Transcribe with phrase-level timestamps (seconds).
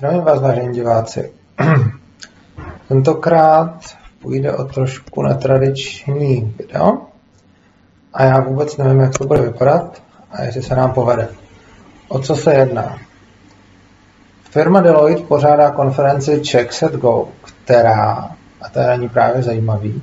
[0.00, 1.32] Zdravím vás, vážení diváci.
[2.88, 3.74] Tentokrát
[4.22, 6.98] půjde o trošku netradiční video
[8.14, 11.28] a já vůbec nevím, jak to bude vypadat a jestli se nám povede.
[12.08, 12.98] O co se jedná?
[14.50, 18.30] Firma Deloitte pořádá konferenci Check Set Go, která,
[18.60, 20.02] a to není právě zajímavý,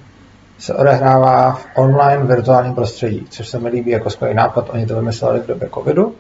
[0.58, 4.70] se odehrává v online virtuálním prostředí, což se mi líbí jako skvělý nápad.
[4.70, 6.16] Oni to vymysleli v době covidu.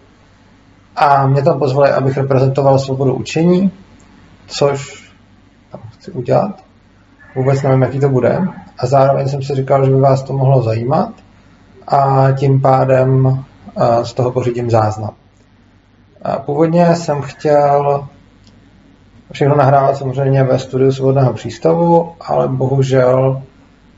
[0.99, 3.71] A mě tam pozvali, abych reprezentoval svobodu učení,
[4.47, 5.09] což
[5.71, 6.63] tam chci udělat.
[7.35, 8.41] Vůbec nevím, jaký to bude.
[8.77, 11.11] A zároveň jsem si říkal, že by vás to mohlo zajímat
[11.87, 13.43] a tím pádem
[14.03, 15.13] z toho pořídím záznam.
[16.21, 18.07] A původně jsem chtěl
[19.31, 23.41] všechno nahrávat samozřejmě ve studiu Svobodného přístavu, ale bohužel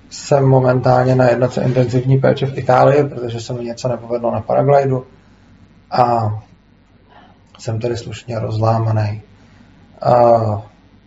[0.09, 5.05] jsem momentálně na jednoce intenzivní péče v Itálii, protože se mi něco nepovedlo na paraglidu
[5.91, 6.29] a
[7.59, 9.21] jsem tedy slušně rozlámaný.
[10.01, 10.11] A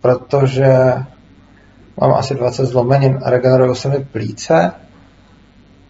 [0.01, 0.93] protože
[2.01, 4.71] mám asi 20 zlomenin a regenerují se mi plíce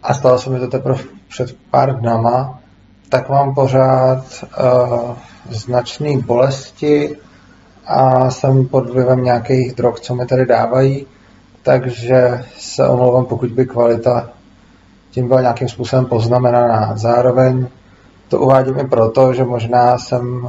[0.02, 2.60] a stalo se mi to teprve před pár dnama,
[3.08, 5.14] tak mám pořád uh,
[5.50, 7.16] značné bolesti
[7.86, 11.06] a jsem pod vlivem nějakých drog, co mi tady dávají
[11.64, 14.30] takže se omlouvám, pokud by kvalita
[15.10, 16.96] tím byla nějakým způsobem poznamenaná.
[16.96, 17.66] Zároveň
[18.34, 20.48] to uvádím i proto, že možná jsem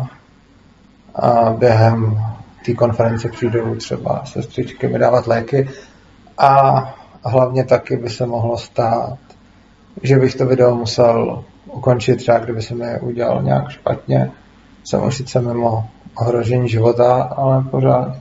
[1.58, 2.19] během
[2.66, 5.69] té konference přijdou třeba sestřičky mi dávat léky
[6.38, 6.83] a
[7.25, 9.17] hlavně taky by se mohlo stát,
[10.03, 14.31] že bych to video musel ukončit třeba, kdyby se mi udělal nějak špatně.
[14.83, 18.17] Jsem už sice mimo ohrožení života, ale pořád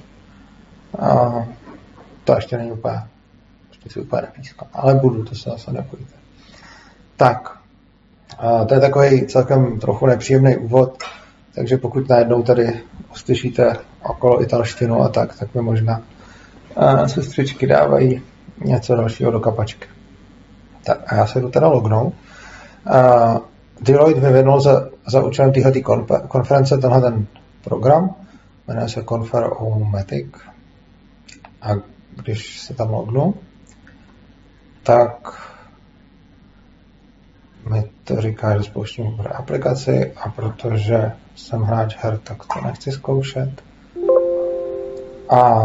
[0.98, 1.33] a
[2.25, 3.03] to ještě není úplně,
[3.69, 6.15] ještě si úplně nepískám, ale budu, to se zase nebojte.
[7.17, 7.59] Tak,
[8.38, 11.02] a to je takový celkem trochu nepříjemný úvod,
[11.54, 12.80] takže pokud najednou tady
[13.12, 16.02] uslyšíte okolo italštinu a tak, tak mi možná
[17.06, 18.22] sestřičky dávají
[18.64, 19.88] něco dalšího do kapačky.
[20.84, 22.12] Tak a já se jdu teda lognou.
[22.86, 23.39] Uh,
[23.80, 25.73] Deloitte vyvinul za, za účelem téhle
[26.28, 27.27] konference tenhle ten
[27.64, 28.14] program,
[28.68, 29.50] jmenuje se Confer
[29.90, 30.27] Matic
[31.62, 31.68] a
[32.23, 33.34] když se tam lognu,
[34.83, 35.40] tak
[37.70, 43.51] mi to říká, že spouštím aplikaci a protože jsem hráč her, tak to nechci zkoušet.
[45.30, 45.63] A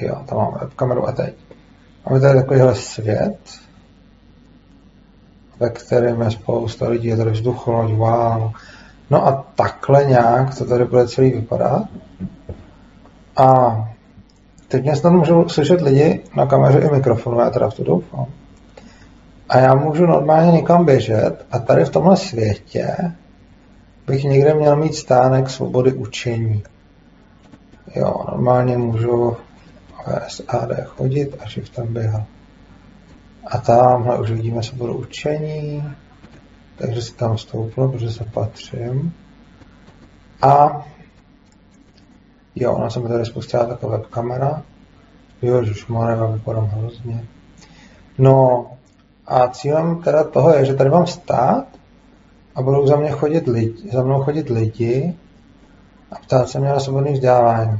[0.00, 1.34] jo, tam mám webkameru a teď.
[2.06, 3.38] Máme tady takovýhle svět,
[5.60, 8.52] ve kterém je spousta lidí, je tady vzducholoď, wow.
[9.10, 11.82] No a takhle nějak to tady bude celý vypadat.
[13.36, 13.76] A
[14.74, 18.26] Teď mě snad můžou slyšet lidi na kameře i mikrofonu, já teda v to doufám.
[19.48, 22.96] A já můžu normálně někam běžet a tady v tomhle světě
[24.06, 26.62] bych někde měl mít stánek svobody učení.
[27.94, 29.36] Jo, normálně můžu
[30.06, 32.22] VSAD chodit a tam běhat.
[33.46, 35.84] A tamhle už vidíme svobodu učení,
[36.76, 39.12] takže si tam stoupnu, protože se patřím.
[40.42, 40.84] A
[42.56, 44.62] Jo, ona se mi tady spustila taková webkamera.
[45.42, 45.62] Jo,
[46.08, 47.24] já vypadám hrozně.
[48.18, 48.66] No
[49.26, 51.66] a cílem teda toho je, že tady mám stát
[52.54, 55.14] a budou za, mě chodit lidi, za mnou chodit lidi
[56.10, 57.78] a ptát se mě na svobodný vzdělávání.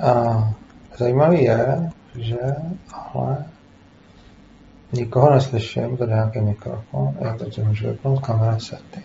[0.00, 0.54] A
[0.96, 2.38] zajímavý je, že
[2.92, 3.44] ale
[4.92, 9.02] nikoho neslyším, tady nějaký mikrofon, já teď můžu vypnout kamera sety.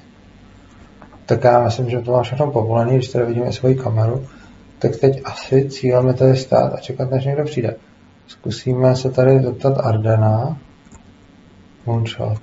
[1.26, 4.26] Tak já myslím, že to má všechno povolené, když tady vidíme svoji kameru,
[4.80, 7.76] tak teď asi cílem je tady stát a čekat, než někdo přijde.
[8.28, 10.58] Zkusíme se tady zeptat Ardena.
[11.86, 12.42] Moonshot.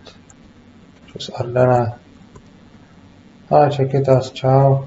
[1.06, 1.98] Čus Ardena.
[3.50, 4.84] Ale čeky to, čau.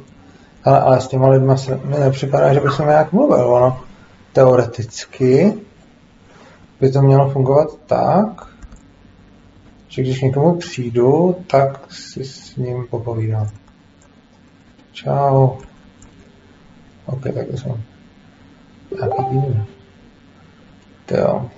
[0.63, 3.53] Ale, ale s těma lidma se mi nepřipadá, že bychom nějak mluvil.
[3.53, 3.79] Ono
[4.33, 5.53] teoreticky
[6.79, 8.47] by to mělo fungovat tak,
[9.87, 13.47] že když někomu přijdu, tak si s ním popovídám.
[14.91, 15.49] Čau.
[17.05, 17.77] Ok, tak to jsou
[18.95, 19.65] nějaký.
[21.05, 21.49] To jo.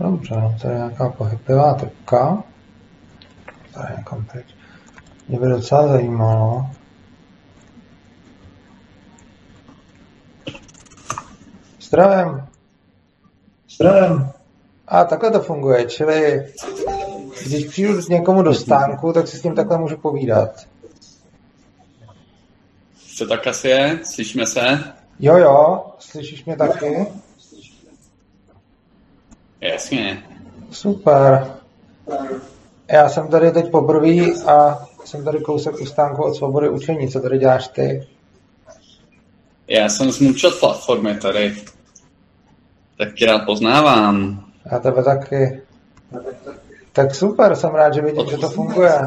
[0.00, 2.42] No dobře, no, tady je nějaká pohyblivá trpka.
[3.74, 4.46] Tady někam pryč.
[5.28, 6.66] Mě by docela zajímalo,
[11.92, 12.46] Zdravím.
[13.70, 14.26] Zdravím.
[14.88, 16.46] A takhle to funguje, čili
[17.46, 20.66] když přijdu někomu do stánku, tak si s ním takhle můžu povídat.
[23.16, 24.00] Co tak asi je?
[24.04, 24.78] Slyšíme se?
[25.20, 27.06] Jo, jo, slyšíš mě taky?
[29.62, 30.22] Jasně.
[30.70, 31.54] Super.
[32.92, 34.16] Já jsem tady teď poprvé
[34.46, 37.08] a jsem tady kousek u stánku od svobody učení.
[37.08, 38.06] Co tady děláš ty?
[39.68, 41.54] Já jsem z Moonshot platformy tady.
[42.98, 44.44] Tak tě rád poznávám.
[44.72, 45.60] Já tebe taky.
[46.92, 49.00] Tak super, jsem rád, že vidím, že to funguje.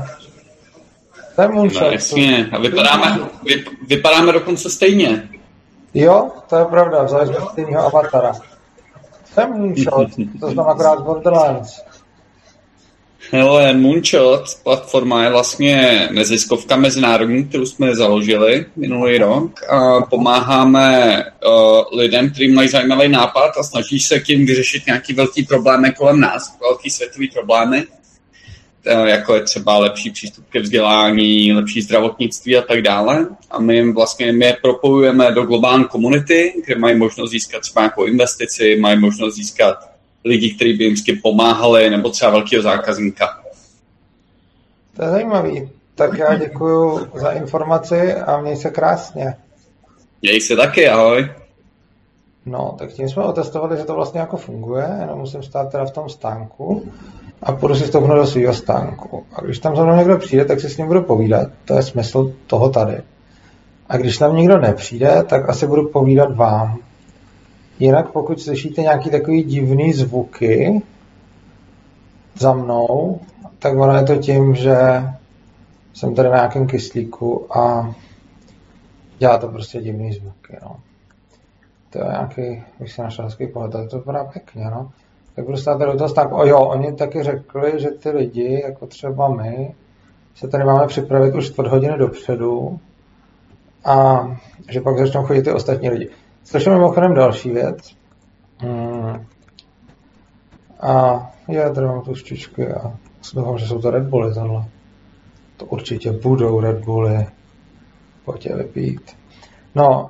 [1.36, 1.82] To je Moonshot.
[1.82, 2.50] No, jasně.
[2.52, 5.30] A vypadáme, vy, vypadáme dokonce stejně.
[5.94, 8.34] Jo, to je pravda, vzali jsme stejného avatara.
[9.38, 10.10] Je Moonshot,
[10.40, 11.82] to znamená akorát Borderlands.
[13.32, 22.00] Hele, Moonshot platforma je vlastně neziskovka mezinárodní, kterou jsme založili minulý rok a pomáháme uh,
[22.00, 26.58] lidem, kteří mají zajímavý nápad a snaží se tím vyřešit nějaký velký problémy kolem nás,
[26.62, 27.84] velký světový problémy,
[28.86, 33.28] jako je třeba lepší přístup ke vzdělání, lepší zdravotnictví a tak dále.
[33.52, 37.82] A my jim vlastně my je propojujeme do globální komunity, kde mají možnost získat třeba
[37.82, 39.90] nějakou investici, mají možnost získat
[40.26, 43.40] lidi, kteří by jim s tím pomáhali, nebo třeba velkého zákazníka.
[44.96, 45.70] To je zajímavý.
[45.96, 49.36] Tak já děkuji za informaci a měj se krásně.
[50.22, 51.30] Měj se taky, ahoj.
[52.46, 55.92] No, tak tím jsme otestovali, že to vlastně jako funguje, jenom musím stát teda v
[55.92, 56.92] tom stánku
[57.44, 59.24] a půjdu si stoupnout do svého stánku.
[59.34, 61.50] A když tam za mnou někdo přijde, tak si s ním budu povídat.
[61.66, 63.02] To je smysl toho tady.
[63.90, 66.78] A když tam nikdo nepřijde, tak asi budu povídat vám.
[67.80, 70.82] Jinak pokud slyšíte nějaký takový divný zvuky
[72.36, 73.20] za mnou,
[73.60, 74.76] tak ono je to tím, že
[75.94, 77.96] jsem tady na nějakém kyslíku a
[79.20, 80.58] dělá to prostě divný zvuky.
[80.62, 80.80] No.
[81.90, 84.92] To je nějaký, bych si našel hezký pohled, ale to vypadá pěkně, no.
[85.36, 86.36] Tak budu stát tady do toho stánku.
[86.36, 89.76] O jo, oni taky řekli, že ty lidi, jako třeba my,
[90.36, 92.80] se tady máme připravit už čtvrt hodiny dopředu
[93.86, 94.28] a
[94.70, 96.10] že pak začnou chodit ty ostatní lidi.
[96.44, 97.96] Slyším mimochodem další věc.
[98.60, 99.26] Hmm.
[100.82, 102.98] A já tady mám tu ščičky a
[103.34, 104.66] doufám, že jsou to Red Bully tohle.
[105.58, 107.28] To určitě budou Red Bully.
[108.26, 109.12] Pojďte vypít.
[109.76, 110.10] No,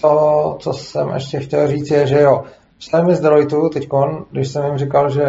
[0.00, 2.44] to, co jsem ještě chtěl říct, je, že jo,
[3.06, 3.88] mi z Deloitu teď,
[4.30, 5.24] když jsem jim říkal, že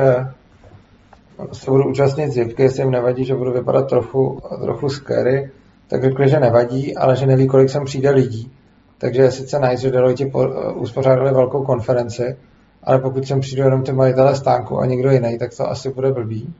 [1.54, 5.52] se budu účastnit zjevky, jestli jim nevadí, že budu vypadat trochu, trochu scary,
[5.88, 8.52] tak řekli, že nevadí, ale že neví, kolik sem přijde lidí.
[8.98, 10.26] Takže sice nice, že Deloitte
[10.74, 12.38] uspořádali velkou konferenci,
[12.84, 16.12] ale pokud sem přijdu jenom ty majitele stánku a někdo jiný, tak to asi bude
[16.12, 16.54] blbý.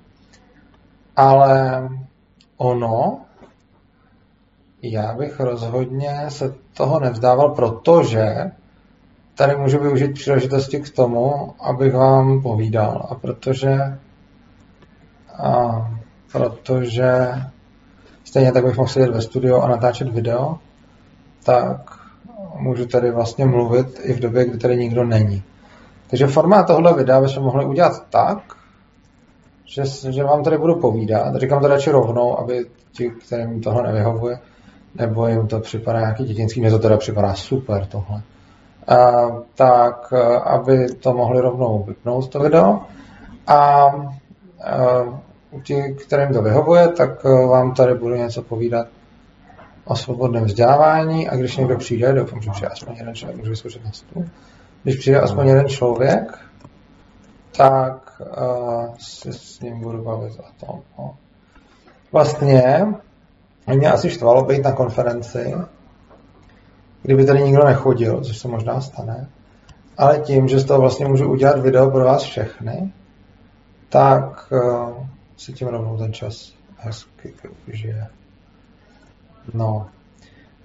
[1.16, 1.90] Ale
[2.58, 3.20] ono,
[4.82, 8.52] já bych rozhodně se toho nevzdával, protože
[9.38, 13.08] tady můžu využít příležitosti k tomu, abych vám povídal.
[13.10, 14.00] A protože
[15.38, 15.92] a
[16.32, 17.30] protože
[18.24, 20.60] stejně tak bych mohl sedět ve studiu a natáčet video,
[21.44, 22.00] tak
[22.56, 25.44] můžu tady vlastně mluvit i v době, kdy tady nikdo není.
[26.10, 28.38] Takže formát tohle videa bychom mohli udělat tak,
[29.66, 34.40] že, že vám tady budu povídat, říkám to radši rovnou, aby ti, kterým tohle nevyhovuje,
[34.96, 38.22] nebo jim to připadá nějaký dětinský, mně to teda připadá super tohle,
[38.88, 40.14] a, tak
[40.44, 42.80] aby to mohli rovnou vypnout to video
[43.48, 43.92] a, a
[45.64, 48.88] ti, kterým to vyhovuje, tak vám tady budu něco povídat
[49.86, 53.86] o svobodném vzdělávání a když někdo přijde, doufám, že přijde aspoň jeden člověk, můžu vyzkoušet
[53.86, 54.26] na stůl,
[54.84, 56.40] když přijde aspoň jeden člověk,
[57.58, 60.82] tak uh, si s ním budu bavit o tom.
[60.98, 61.16] No.
[62.12, 62.88] Vlastně
[63.68, 65.56] mě asi štvalo být na konferenci,
[67.08, 69.30] kdyby tady nikdo nechodil, což se možná stane,
[69.98, 72.94] ale tím, že z toho vlastně můžu udělat video pro vás všechny,
[73.90, 78.08] tak uh, si tím rovnou ten čas hezky využije.
[79.54, 79.90] No.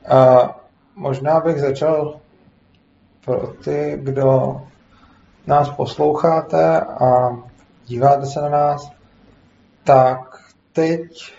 [0.08, 0.50] A
[0.96, 2.16] možná bych začal
[3.24, 4.60] pro ty, kdo
[5.46, 7.38] nás posloucháte a
[7.86, 8.92] díváte se na nás,
[9.84, 11.32] tak teď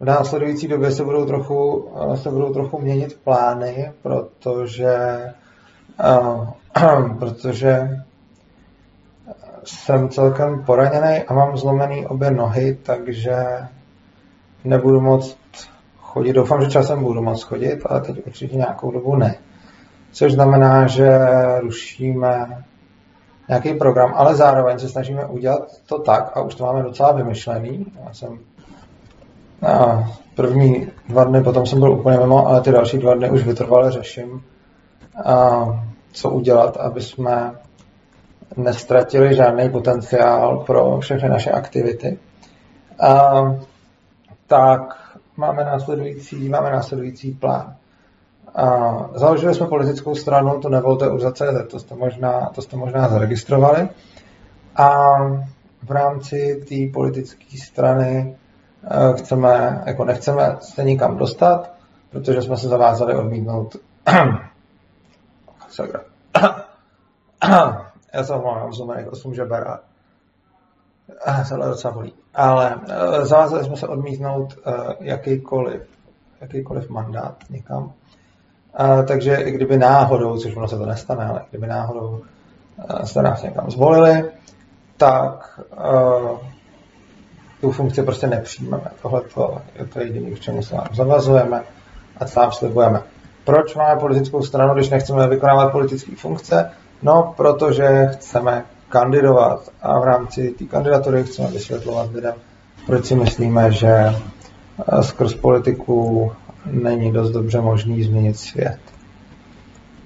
[0.00, 4.96] v následující době se budou trochu, se budou trochu měnit plány, protože,
[6.22, 6.48] uh,
[7.18, 7.88] protože
[9.64, 13.36] jsem celkem poraněný a mám zlomený obě nohy, takže
[14.64, 15.36] nebudu moc
[16.00, 16.32] chodit.
[16.32, 19.34] Doufám, že časem budu moc chodit, ale teď určitě nějakou dobu ne.
[20.12, 21.18] Což znamená, že
[21.60, 22.64] rušíme
[23.48, 27.86] nějaký program, ale zároveň se snažíme udělat to tak, a už to máme docela vymyšlený.
[28.04, 28.38] Já jsem
[29.62, 33.44] a první dva dny, potom jsem byl úplně mimo, ale ty další dva dny už
[33.44, 34.42] vytrvale řeším,
[35.24, 35.64] a
[36.12, 37.52] co udělat, aby jsme
[38.56, 42.18] nestratili žádný potenciál pro všechny naše aktivity.
[43.00, 43.42] A,
[44.46, 44.80] tak
[45.36, 47.76] máme následující, máme následující plán.
[48.54, 51.32] A založili jsme politickou stranu, to nevolte už za
[51.70, 53.88] to jste možná, to jste možná zaregistrovali.
[54.76, 55.16] A
[55.82, 58.36] v rámci té politické strany
[59.16, 61.70] chceme, jako nechceme se nikam dostat,
[62.10, 63.76] protože jsme se zavázali odmítnout
[68.14, 69.78] Já se omlouvám, zumenek 8 žeber
[71.26, 72.12] a tohle docela bolí.
[72.34, 75.82] Ale uh, zavázali jsme se odmítnout uh, jakýkoliv,
[76.40, 77.92] jakýkoliv mandát někam.
[79.08, 82.22] Takže i kdyby náhodou, což ono se to nestane, ale kdyby náhodou
[83.04, 84.30] jste nás někam zvolili,
[84.96, 85.60] tak
[87.64, 88.90] tu funkci prostě nepřijmeme.
[89.02, 89.22] Tohle
[89.78, 91.62] je to jediné, k čemu se vám zavazujeme
[92.16, 93.02] a co vám slibujeme.
[93.44, 96.70] Proč máme politickou stranu, když nechceme vykonávat politické funkce?
[97.02, 102.34] No, protože chceme kandidovat a v rámci té kandidatury chceme vysvětlovat lidem,
[102.86, 106.32] proč si myslíme, že eh, skrz politiku
[106.66, 108.78] není dost dobře možný změnit svět.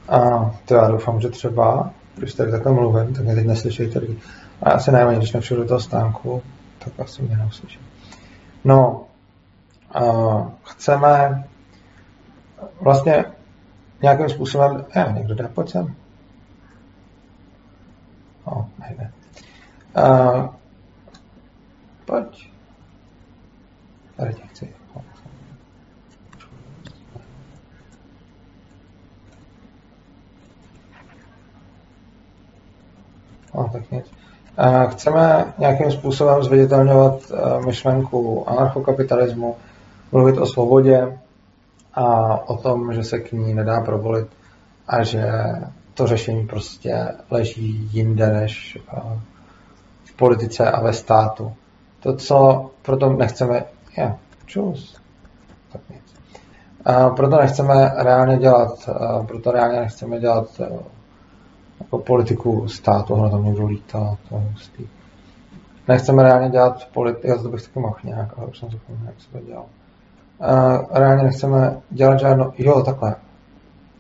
[0.09, 4.00] A to já doufám, že třeba, když tady takhle mluvím, tak mě teď neslyšíte.
[4.62, 6.43] A já si najméně, když nepřijdu do toho stánku,
[6.78, 7.82] tak asi mě neuslyším.
[8.64, 9.06] No,
[9.94, 10.02] a
[10.62, 11.44] chceme
[12.80, 13.25] vlastně
[14.02, 15.94] nějakým způsobem, já, někdo dá, pojď sem.
[18.44, 19.12] O, nejde.
[19.97, 20.47] Uh,
[22.04, 22.52] pojď.
[24.16, 24.75] Tady tě chci.
[33.54, 34.17] No, tak nic.
[34.88, 37.33] Chceme nějakým způsobem zviditelňovat
[37.67, 39.57] myšlenku anarchokapitalismu,
[40.12, 41.19] mluvit o svobodě
[41.95, 44.29] a o tom, že se k ní nedá provolit
[44.88, 45.31] a že
[45.95, 49.00] to řešení prostě leží jinde než eh,
[50.05, 51.53] v politice a ve státu.
[52.00, 53.65] To, co proto nechceme,
[53.97, 55.00] je, čus,
[55.73, 56.15] tak nic.
[57.17, 60.69] Proto nechceme reálně dělat, eh, proto reálně nechceme dělat eh,
[61.80, 64.87] jako politiku státu, ono tam někdo lítá, to je hustý.
[65.88, 69.20] Nechceme reálně dělat politiku, já to bych taky mohl nějak, ale už jsem zapomněl, jak
[69.20, 69.66] se to dělal.
[70.40, 73.16] A reálně nechceme dělat žádnou, jo, takhle.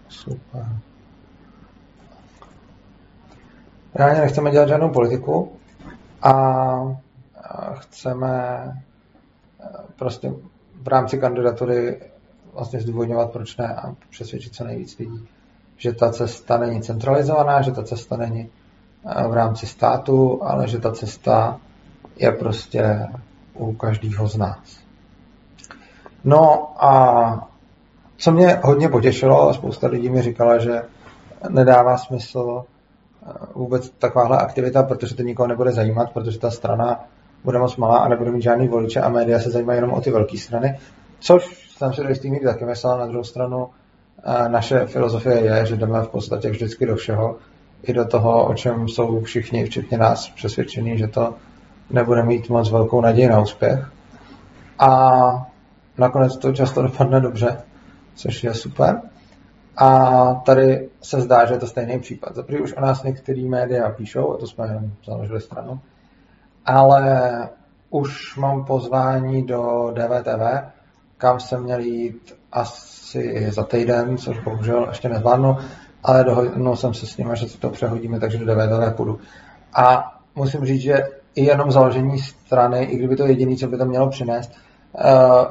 [0.08, 0.66] Super.
[3.94, 5.52] reálně nechceme dělat žádnou politiku
[6.22, 6.96] a
[7.74, 8.62] chceme
[9.60, 9.66] eh,
[9.96, 10.32] prostě
[10.82, 12.00] v rámci kandidatury
[12.52, 15.28] vlastně zdůvodňovat, proč ne a přesvědčit co nejvíc lidí,
[15.78, 18.48] že ta cesta není centralizovaná, že ta cesta není
[19.06, 21.60] eh, v rámci státu, ale že ta cesta
[22.16, 23.08] je prostě
[23.54, 24.78] u každého z nás.
[26.24, 27.48] No a
[28.16, 30.82] co mě hodně potěšilo, spousta lidí mi říkala, že
[31.48, 32.64] nedává smysl
[33.54, 37.04] vůbec takováhle aktivita, protože to nikoho nebude zajímat, protože ta strana
[37.44, 40.10] bude moc malá a nebude mít žádný voliče a média se zajímají jenom o ty
[40.10, 40.78] velké strany,
[41.20, 42.98] což jsem si do jistý taky myslel.
[42.98, 43.68] Na druhou stranu
[44.48, 47.36] naše filozofie je, že jdeme v podstatě vždycky do všeho,
[47.82, 51.34] i do toho, o čem jsou všichni, včetně nás, přesvědčení, že to
[51.90, 53.90] nebude mít moc velkou naději na úspěch.
[54.78, 54.90] A
[55.98, 57.62] nakonec to často dopadne dobře,
[58.14, 59.00] což je super.
[59.76, 62.34] A tady se zdá, že je to stejný případ.
[62.34, 65.80] Za už o nás některý média píšou, a to jsme založili stranu,
[66.66, 67.30] ale
[67.90, 70.72] už mám pozvání do DVTV,
[71.18, 72.97] kam jsem měl jít asi
[73.48, 75.56] za týden, což bohužel ještě nezvládnu,
[76.04, 79.18] ale dohodnul jsem se s nimi, že si to přehodíme, takže do DVTV půjdu.
[79.74, 83.84] A musím říct, že i jenom založení strany, i kdyby to jediné, co by to
[83.84, 84.52] mělo přinést,
[84.98, 85.04] eh,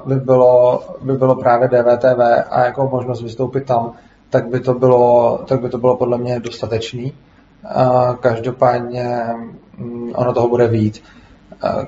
[0.06, 3.92] by bylo, by bylo právě DVTV a jako možnost vystoupit tam,
[4.30, 7.14] tak by to bylo, tak by to bylo podle mě dostatečný.
[8.20, 9.20] Každopádně
[9.78, 11.04] mm, ono toho bude víc.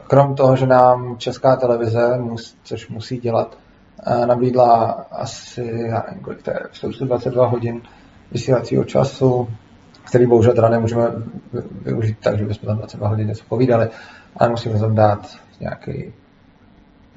[0.08, 2.20] Krom toho, že nám česká televize,
[2.64, 3.58] což musí dělat,
[4.26, 7.82] nabídla asi, já nevím, kolik to je, 122 hodin
[8.32, 9.48] vysílacího času,
[10.04, 11.08] který bohužel teda nemůžeme
[11.82, 13.90] využít tak, že bychom tam 22 hodin něco povídali,
[14.38, 15.28] ale musíme tam dát
[15.60, 16.14] nějaký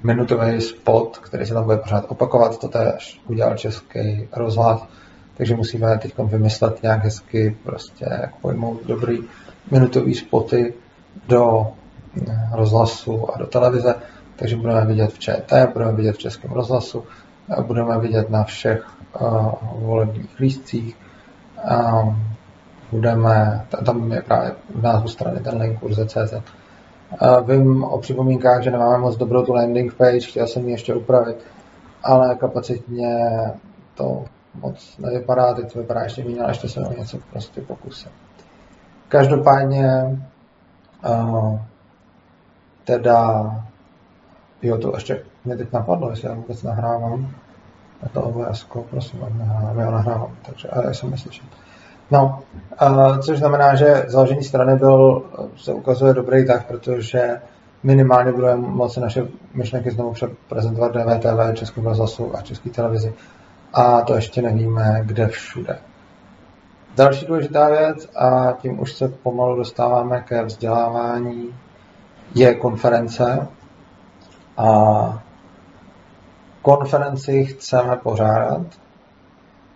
[0.02, 4.88] minutový spot, který se tam bude pořád opakovat, to tež udělal český rozhlas
[5.36, 9.18] takže musíme teď vymyslet nějak hezky, prostě jak pojmout dobrý
[9.70, 10.74] minutový spoty
[11.28, 11.66] do
[12.52, 13.94] rozhlasu a do televize,
[14.36, 17.04] takže budeme vidět v ČT, budeme vidět v Českém rozhlasu,
[17.66, 18.86] budeme vidět na všech
[19.20, 20.96] uh, volebních lístcích,
[22.02, 22.16] um,
[22.92, 26.32] budeme, tam je právě v názvu strany ten link kurze.cz.
[26.32, 30.94] Uh, vím o připomínkách, že nemáme moc dobrou tu landing page, chtěl jsem ji ještě
[30.94, 31.36] upravit,
[32.02, 33.30] ale kapacitně
[33.94, 34.24] to
[34.54, 38.10] moc nevypadá, teď to vypadá ještě méně, ale ještě se o něco prostě pokusím.
[39.08, 39.88] Každopádně
[41.08, 41.58] uh,
[42.84, 43.50] teda
[44.62, 47.30] jo, to ještě mě teď napadlo, jestli já vůbec nahrávám
[48.02, 51.46] na to OBS, prosím, ať nahrávám, já nahrávám, takže ale já jsem neslyšel.
[52.10, 52.38] No,
[53.22, 55.22] což znamená, že založení strany byl,
[55.56, 57.40] se ukazuje dobrý tak, protože
[57.82, 60.14] minimálně budeme moci naše myšlenky znovu
[60.48, 63.14] prezentovat DVTV, Českou rozhlasu a České televizi
[63.72, 65.78] a to ještě nevíme, kde všude.
[66.96, 71.54] Další důležitá věc, a tím už se pomalu dostáváme ke vzdělávání,
[72.34, 73.48] je konference.
[74.56, 75.22] A
[76.62, 78.62] konferenci chceme pořádat.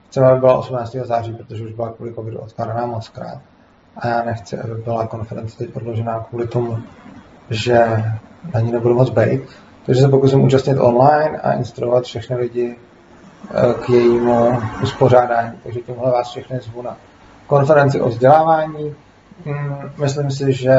[0.08, 0.96] Chceme, aby byla 18.
[1.04, 3.38] září, protože už byla kvůli covidu odkládaná moc krát.
[3.96, 6.78] A já nechci, aby byla konference teď odložená kvůli tomu,
[7.50, 8.04] že
[8.54, 9.42] na ní nebudu moc být.
[9.86, 12.76] Takže se pokusím účastnit online a instruovat všechny lidi
[13.50, 15.52] eh, k jejímu uspořádání.
[15.62, 16.96] Takže tímhle vás všechny zvu na
[17.46, 18.94] konferenci o vzdělávání.
[19.46, 20.76] Hmm, myslím si, že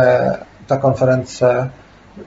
[0.66, 1.72] ta konference,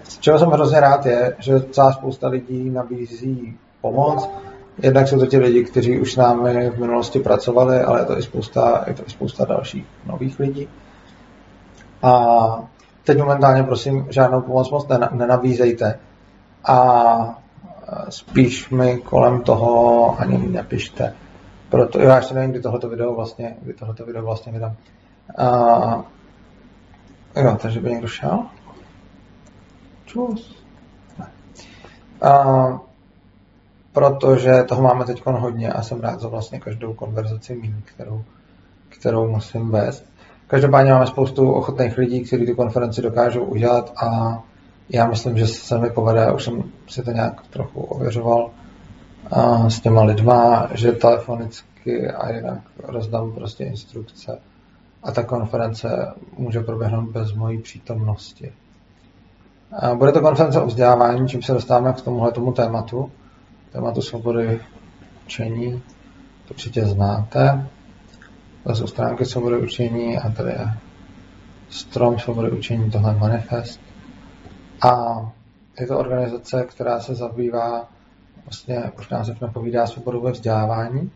[0.05, 4.29] z čeho jsem hrozně rád, je, že celá spousta lidí nabízí pomoc.
[4.83, 8.19] Jednak jsou to ti lidi, kteří už s námi v minulosti pracovali, ale je to
[8.19, 10.69] i spousta, je to i spousta dalších nových lidí.
[12.03, 12.13] A
[13.05, 15.99] teď momentálně prosím žádnou pomoc moc nenabízejte.
[16.65, 17.41] A
[18.09, 21.15] spíš mi kolem toho ani nepište.
[21.69, 24.77] Proto, já ještě nevím, kdy tohoto video vlastně, kdy tohoto video vlastně vydám.
[25.39, 26.05] A,
[27.37, 28.47] jo, takže by někdo šel?
[30.11, 30.65] Čus.
[32.23, 32.81] A,
[33.93, 38.25] protože toho máme teď hodně a jsem rád za vlastně každou konverzaci mým, kterou,
[38.89, 40.05] kterou musím vést.
[40.47, 44.43] Každopádně máme spoustu ochotných lidí, kteří tu konferenci dokážou udělat a
[44.89, 48.51] já myslím, že se mi povede, už jsem si to nějak trochu ověřoval
[49.31, 54.39] a s těma lidma, že telefonicky a jinak rozdám prostě instrukce
[55.03, 58.53] a ta konference může proběhnout bez mojí přítomnosti.
[59.95, 63.11] Bude to konference o vzdělávání, čím se dostáváme k tomuhle tomu tématu,
[63.73, 64.61] tématu svobody
[65.25, 65.83] učení,
[66.49, 67.67] to určitě znáte.
[68.65, 70.75] To jsou stránky svobody učení a tady je
[71.69, 73.81] strom svobody učení, tohle manifest.
[74.83, 75.17] A
[75.81, 77.89] je to organizace, která se zabývá,
[78.45, 81.11] vlastně už název napovídá svobodu ve vzdělávání,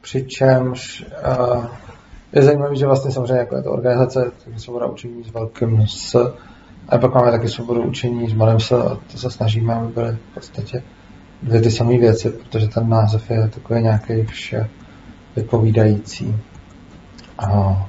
[0.00, 1.06] přičemž
[1.38, 1.66] uh,
[2.32, 6.16] je zajímavé, že vlastně samozřejmě jako je to organizace, svoboda učení s velkým S,
[6.88, 10.12] a pak máme taky svobodu učení s malým S, a to se snažíme, aby byly
[10.12, 10.82] v podstatě
[11.42, 14.70] dvě ty samé věci, protože ten název je takový nějaký vše
[15.36, 16.36] vypovídající.
[17.38, 17.86] A,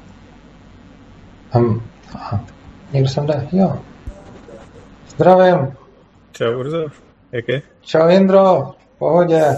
[1.55, 1.83] um,
[2.19, 2.39] a
[2.93, 3.47] někdo sem jde?
[3.51, 3.79] Jo.
[5.10, 5.73] Zdravím.
[6.31, 6.86] Čau, Urzo.
[7.31, 7.62] Jak je?
[7.81, 8.73] Čau, Jindro.
[8.95, 9.57] V pohodě.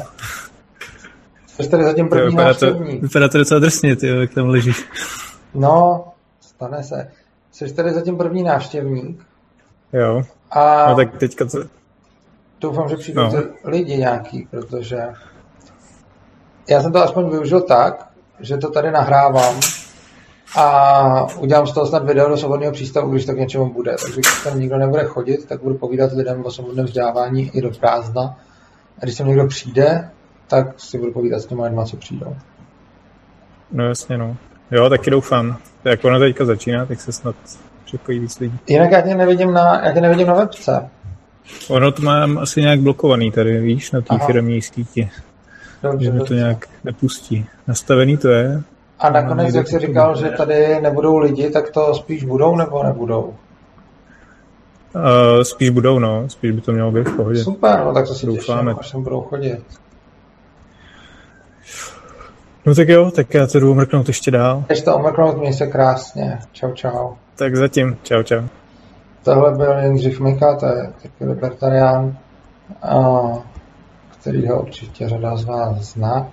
[1.47, 3.01] Jsi tady zatím první vypadá to, návštěvník.
[3.01, 4.85] vypadá to docela drsně, ty, jak tam ležíš.
[5.53, 6.05] No,
[6.41, 7.11] stane se.
[7.51, 9.28] Jsi tady zatím první návštěvník.
[9.93, 10.23] Jo.
[10.51, 11.57] A No tak teďka co?
[12.61, 13.31] doufám, že přijdou No.
[13.63, 14.97] lidi nějaký, protože
[16.69, 19.55] já jsem to aspoň využil tak, že to tady nahrávám
[20.57, 23.91] a udělám z toho snad video do svobodného přístavu, když to k něčemu bude.
[23.91, 27.71] Takže když tam nikdo nebude chodit, tak budu povídat lidem o svobodném vzdělávání i do
[27.71, 28.37] prázdna.
[29.01, 30.09] A když sem někdo přijde,
[30.47, 32.35] tak si budu povídat s těma lidma, co přijdou.
[33.71, 34.37] No jasně, no.
[34.71, 35.57] Jo, taky doufám.
[35.83, 37.35] Jak ono teďka začíná, tak se snad
[37.89, 38.59] připojí víc lidí.
[38.67, 40.89] Jinak já tě nevidím na, já tě nevidím na webce.
[41.69, 45.09] Ono to mám asi nějak blokovaný tady, víš, na té firmní síti.
[45.83, 47.45] Dobře, Že mi to nějak nepustí.
[47.67, 48.61] Nastavený to je.
[48.99, 53.33] A nakonec, jak jsi říkal, že tady nebudou lidi, tak to spíš budou nebo nebudou?
[54.95, 56.29] Uh, spíš budou, no.
[56.29, 57.43] Spíš by to mělo být v pohodě.
[57.43, 58.71] Super, no tak to si Doufáme.
[58.71, 59.59] těším, až sem budou chodit.
[62.69, 64.63] No tak jo, tak já to jdu mrknout ještě dál.
[64.69, 66.39] Ještě to omrknout, měj se krásně.
[66.51, 67.13] Čau, čau.
[67.35, 67.97] Tak zatím.
[68.03, 68.41] Čau, čau.
[69.23, 72.17] Tohle byl Jindřich Mika, to je taky libertarián,
[74.19, 76.27] který ho určitě řada z vás zná.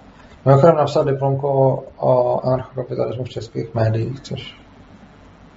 [0.46, 4.60] Mimochodem napsal diplomku o, o anarchokapitalismu v českých médiích, což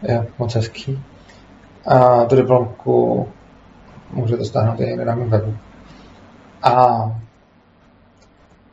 [0.03, 1.03] je moc hezký.
[1.85, 3.27] A tu diplomku
[4.13, 5.53] můžete stáhnout i někde na mém webu.
[6.63, 7.03] A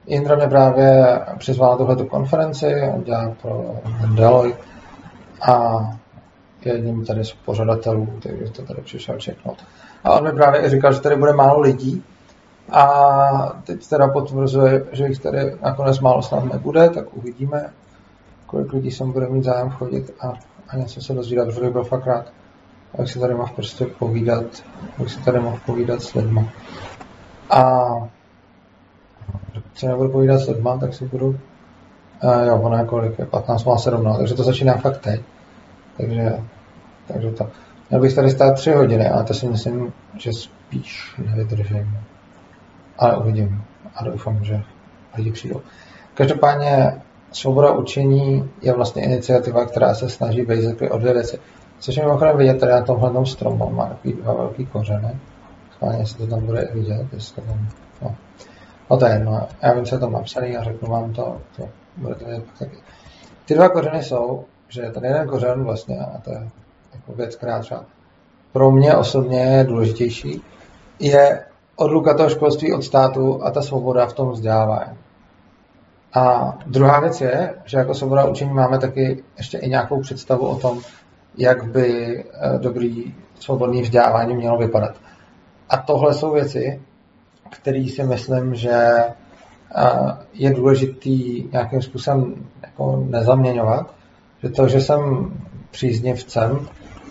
[0.07, 3.75] Indra mě právě přizval na tuhletu konferenci, on dělá pro
[4.15, 4.63] Deloitte
[5.43, 5.79] a
[6.65, 9.59] je jedním tady z pořadatelů, takže to tady přišel čeknout.
[10.05, 12.05] A on mi právě i říkal, že tady bude málo lidí
[12.73, 17.71] a teď teda potvrzuje, že jich tady nakonec málo snad nebude, tak uvidíme,
[18.47, 20.33] kolik lidí sem bude mít zájem chodit a,
[20.69, 22.33] a něco se dozvídat, protože byl fakt rád,
[22.95, 24.45] abych si tady mohl prostě povídat,
[24.99, 26.51] abych si tady mohl povídat s lidmi.
[27.51, 27.85] A
[29.75, 33.65] si nebudu povídat s lidma, tak si budu, uh, jo, ono je kolik, je 15
[33.65, 35.21] má 17, takže to začíná fakt teď.
[35.97, 36.41] Takže,
[37.09, 37.49] takže to.
[37.91, 41.99] Měl bych tady stát tři hodiny, ale to si myslím, že spíš nevydržím.
[42.99, 44.63] Ale uvidím a doufám, že
[45.17, 45.61] lidi přijdou.
[46.15, 46.93] Každopádně
[47.33, 51.39] svoboda učení je vlastně iniciativa, která se snaží basically o dvě věci.
[51.79, 55.17] Což je mimochodem vidět tady na tomhle stromu, má takový dva velký kořeny.
[55.73, 57.69] Schválně se to tam bude vidět, jestli to tam,
[58.91, 58.97] no.
[58.97, 62.25] No to je jedno, já vím, co tam napsaný a řeknu vám to, to budete
[62.25, 62.77] vědět pak taky.
[63.45, 66.49] Ty dva kořeny jsou, že ten jeden kořen vlastně, a to je
[66.95, 67.85] jako věc, která třeba
[68.53, 70.43] pro mě osobně je důležitější,
[71.01, 71.45] je
[71.77, 74.99] odluka toho školství od státu a ta svoboda v tom vzdělávání.
[76.15, 80.57] A druhá věc je, že jako svoboda učení máme taky ještě i nějakou představu o
[80.57, 80.81] tom,
[81.37, 84.95] jak by eh, dobrý svobodný vzdělávání mělo vypadat.
[85.69, 86.83] A tohle jsou věci,
[87.51, 88.95] které si myslím, že
[90.33, 93.95] je důležitý nějakým způsobem jako nezaměňovat,
[94.43, 95.33] že to, že jsem
[95.71, 96.69] příznivcem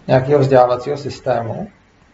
[0.08, 1.68] nějakého vzdělávacího systému,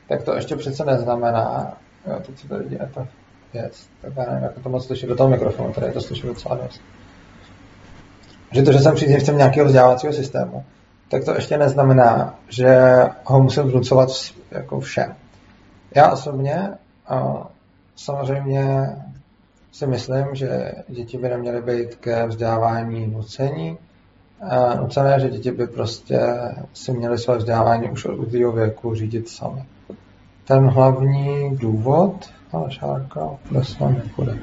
[0.07, 3.07] tak to ještě přece neznamená, jo, teď se tady ta
[3.53, 6.27] věc, tak já nevím, jak to moc slyšet do toho mikrofonu, tady je to slyšet
[6.27, 6.81] docela dost.
[8.51, 10.65] Že to, že jsem příznivcem nějakého vzdělávacího systému,
[11.09, 12.81] tak to ještě neznamená, že
[13.23, 14.09] ho musím vnucovat
[14.51, 15.15] jako všem.
[15.95, 16.69] Já osobně
[17.95, 18.95] samozřejmě
[19.71, 23.77] si myslím, že děti by neměly být ke vzdělávání nucení,
[24.79, 26.19] nucené, že děti by prostě
[26.73, 29.65] si měly své vzdělávání už od útlýho věku řídit sami.
[30.45, 34.37] Ten hlavní důvod, ale šárka, bez nepůjde.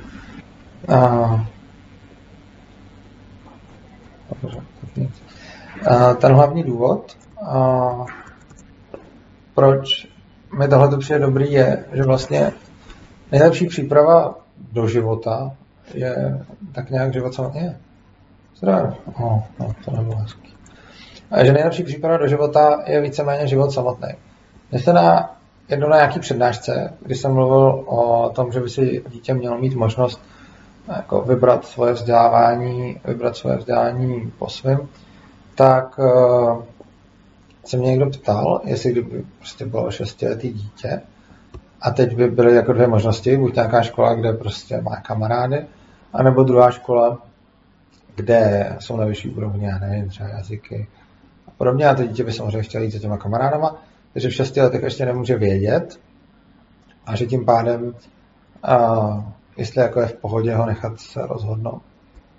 [6.18, 7.16] Ten hlavní důvod,
[9.54, 10.08] proč
[10.58, 12.52] mi tohle přijde dobrý, je, že vlastně
[13.32, 14.34] nejlepší příprava
[14.72, 15.52] do života
[15.94, 17.76] je tak nějak život samotný je.
[18.56, 18.94] Zdravím.
[19.20, 20.54] Oh, no, to nebylo hezký.
[21.30, 24.08] A že nejlepší příprava do života je víceméně život samotný.
[24.70, 25.34] Mě jste na
[25.68, 29.74] jednou na nějaký přednášce, kdy jsem mluvil o tom, že by si dítě mělo mít
[29.74, 30.20] možnost
[30.96, 34.88] jako vybrat svoje vzdělávání, vybrat svoje vzdělání po svém,
[35.54, 36.62] tak uh,
[37.64, 41.00] se mě někdo ptal, jestli kdyby prostě bylo šestiletý dítě
[41.80, 45.66] a teď by byly jako dvě možnosti, buď nějaká škola, kde prostě má kamarády,
[46.12, 47.18] anebo druhá škola,
[48.14, 50.86] kde jsou na vyšší úrovni, já nevím, třeba jazyky
[51.46, 51.86] a podobně.
[51.88, 55.06] A to dítě by samozřejmě chtělo jít za těma kamarádama, takže v šesti letech ještě
[55.06, 56.00] nemůže vědět
[57.06, 57.94] a že tím pádem,
[58.62, 61.82] a, jestli jako je v pohodě ho nechat se rozhodnout.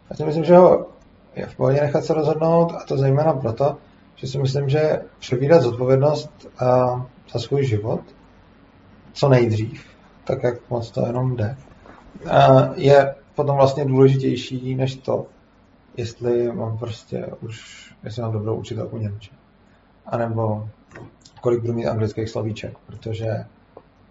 [0.10, 0.88] Já si myslím, že ho
[1.36, 3.78] je v pohodě nechat se rozhodnout a to zejména proto,
[4.16, 6.48] že si myslím, že přebírat zodpovědnost
[7.34, 8.02] za svůj život
[9.14, 9.86] co nejdřív,
[10.24, 11.58] tak jak moc to jenom jde,
[12.76, 15.26] je potom vlastně důležitější než to,
[15.98, 19.38] jestli mám prostě už, jestli mám dobrou učitelku Němčiny.
[20.06, 20.70] A nebo
[21.42, 23.46] kolik budu mít anglických slovíček, protože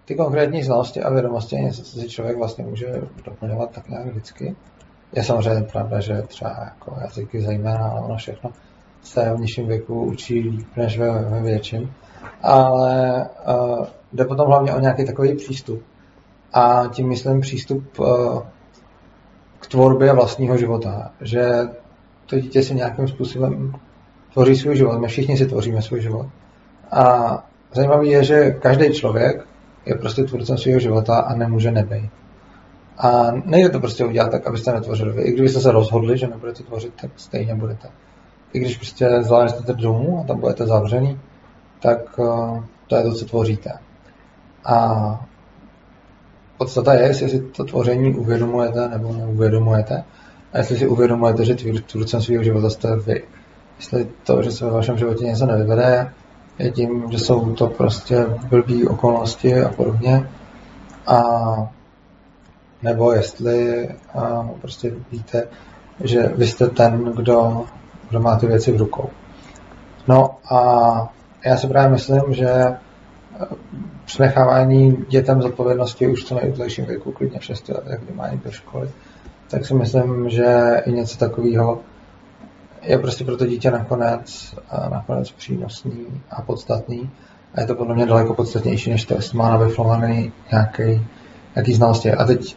[0.05, 2.93] ty konkrétní znalosti a vědomosti si člověk vlastně může
[3.25, 4.57] doplňovat tak nějak vždycky.
[5.13, 8.51] Je samozřejmě pravda, že třeba jako jazyky zejména, ale ono všechno
[9.03, 11.93] se v nižším věku učí líp než ve, ve větším.
[12.43, 15.83] Ale uh, jde potom hlavně o nějaký takový přístup.
[16.53, 18.43] A tím myslím přístup uh,
[19.61, 21.11] k tvorbě vlastního života.
[21.21, 21.51] Že
[22.27, 23.75] to dítě si nějakým způsobem
[24.33, 24.99] tvoří svůj život.
[24.99, 26.27] My všichni si tvoříme svůj život.
[26.91, 27.35] A
[27.73, 29.47] zajímavé je, že každý člověk
[29.87, 32.11] je prostě tvůrcem svého života a nemůže nebejt.
[32.99, 35.23] A nejde to prostě udělat tak, abyste netvořili vy.
[35.23, 37.89] I kdybyste se rozhodli, že nebudete tvořit, tak stejně budete.
[38.53, 41.21] I když prostě záležíte domů a tam budete zavřený,
[41.81, 43.71] tak uh, to je to, co tvoříte.
[44.69, 45.21] A
[46.59, 50.05] podstata je, jestli si to tvoření uvědomujete nebo neuvědomujete.
[50.53, 51.55] A jestli si uvědomujete, že
[51.87, 53.25] tvůrcem svého života jste vy.
[53.77, 56.13] Jestli to, že se ve vašem životě něco nevyvede,
[56.59, 60.29] je tím, že jsou to prostě blbý okolnosti a podobně.
[61.07, 61.23] A
[62.83, 65.49] nebo jestli a, prostě víte,
[66.05, 67.65] že vy jste ten, kdo,
[68.09, 69.09] kdo má ty věci v rukou.
[70.09, 71.13] No a
[71.45, 72.77] já si právě myslím, že
[74.09, 78.51] přenechávání dětem zodpovědnosti už co nejútlejším věku, klidně v 6 letech, kdy má jít do
[78.51, 78.91] školy,
[79.51, 81.81] tak si myslím, že i něco takového
[82.83, 84.55] je prostě pro to dítě nakonec,
[84.91, 87.11] nakonec přínosný a podstatný.
[87.55, 91.07] A je to podle mě daleko podstatnější, než to, jestli má navyflovaný nějaký,
[91.55, 92.13] nějaký znalosti.
[92.13, 92.57] A teď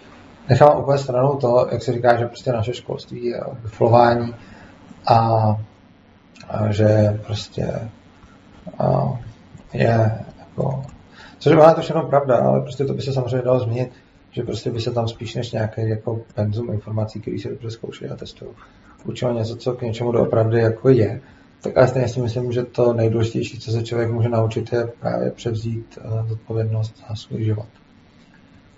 [0.50, 4.36] nechám úplně stranou to, jak se říká, že prostě naše školství je o vyflování
[5.08, 5.16] a,
[6.50, 7.90] a že prostě
[8.80, 9.20] a,
[9.74, 10.84] je jako
[11.42, 13.92] Což má to všechno pravda, ale prostě to by se samozřejmě dalo změnit,
[14.32, 18.06] že prostě by se tam spíš než nějaký jako penzum informací, který se dobře zkouší
[18.06, 18.52] a testují,
[19.04, 21.22] učilo něco, co k něčemu doopravdy jako je.
[21.62, 25.32] Tak ale stejně si myslím, že to nejdůležitější, co se člověk může naučit, je právě
[25.32, 27.68] převzít uh, odpovědnost za svůj život.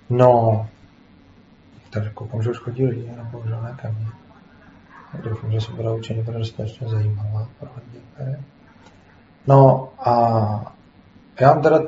[0.10, 0.67] No,
[1.89, 4.08] takže koukám, že už chodí lidi, nebo bohužel ne ke mně.
[5.30, 7.69] Doufám, že se bude učení bude dostatečně zajímavá pro
[9.47, 10.76] No a
[11.39, 11.80] já mám teda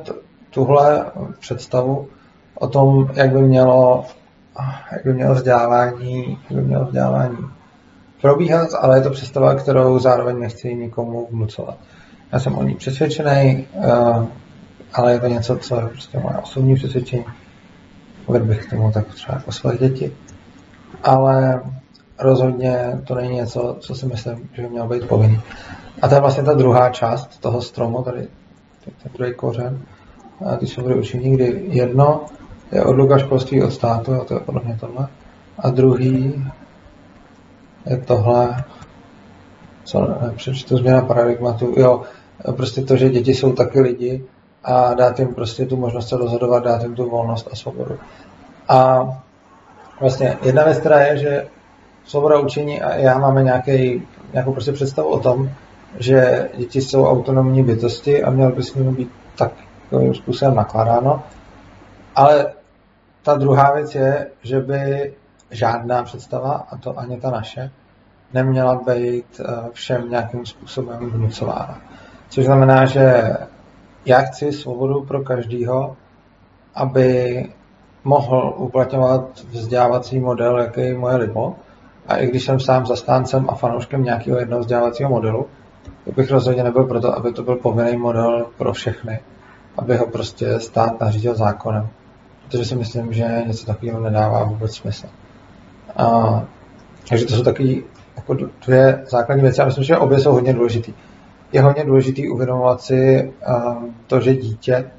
[0.56, 1.06] tuhle
[1.40, 2.08] představu
[2.60, 4.06] o tom, jak by mělo
[4.92, 7.38] jak by mělo vzdělávání, jak by mělo vzdělávání
[8.22, 11.78] probíhat, ale je to představa, kterou zároveň nechci nikomu vnucovat.
[12.32, 14.26] Já jsem o ní přesvědčený, uh,
[14.94, 17.26] ale je to něco, co je prostě moje osobní přesvědčení.
[18.28, 20.12] Vedl bych k tomu tak třeba jako své děti.
[21.04, 21.62] Ale
[22.20, 25.42] rozhodně to není něco, co si myslím, že by mělo být povinný.
[26.02, 28.28] A to je vlastně ta druhá část toho stromu, tady
[29.04, 29.82] ten druhý kořen,
[30.46, 32.26] a ty jsou učení, kdy jedno
[32.72, 35.08] je odluka školství od státu, a to je podle mě tohle,
[35.60, 36.46] a druhý
[37.86, 38.64] je tohle,
[39.84, 42.02] co přečtu změna paradigmatu, jo,
[42.52, 44.24] prostě to, že děti jsou taky lidi
[44.64, 47.96] a dát jim prostě tu možnost se rozhodovat, dát jim tu volnost a svobodu.
[48.68, 49.08] A
[50.00, 51.48] vlastně jedna věc teda je, že
[52.06, 55.50] svoboda učení a já máme nějaký, nějakou prostě představu o tom,
[56.00, 59.12] že děti jsou autonomní bytosti a mělo by s nimi být
[59.90, 61.24] takovým způsobem nakládáno.
[62.16, 62.54] Ale
[63.24, 65.14] ta druhá věc je, že by
[65.52, 67.72] žádná představa, a to ani ta naše,
[68.34, 71.82] neměla být eh, všem nějakým způsobem vnucována.
[72.30, 73.34] Což znamená, že
[74.06, 75.96] já chci svobodu pro každýho,
[76.76, 77.50] aby
[78.04, 81.56] mohl uplatňovat vzdělávací model, jaký je moje libo.
[82.08, 85.48] A i když jsem sám zastáncem a fanouškem nějakého jednoho vzdělávacího modelu,
[86.06, 89.20] tak bych rozhodně nebyl proto, aby to byl povinný model pro všechny.
[89.78, 91.88] Aby ho prostě stát nařídil zákonem.
[92.44, 95.08] Protože si myslím, že něco takového nedává vůbec smysl.
[95.96, 96.44] A,
[97.10, 97.74] takže to jsou takové
[98.16, 99.62] jako dvě základní věci.
[99.62, 100.92] Já myslím, že obě jsou hodně důležité.
[101.52, 103.34] Je hodně důležité uvědomovat si
[104.08, 104.92] to, že dítě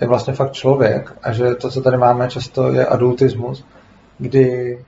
[0.00, 3.64] je vlastně fakt člověk a že to, co tady máme často, je adultismus,
[4.18, 4.78] kdy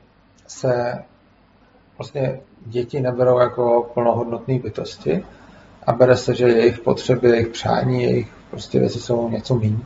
[0.47, 1.03] se
[1.99, 5.25] vlastně děti neberou jako plnohodnotné bytosti
[5.87, 9.79] a bere se, že jejich potřeby, jejich přání, jejich prostě věci jsou něco méně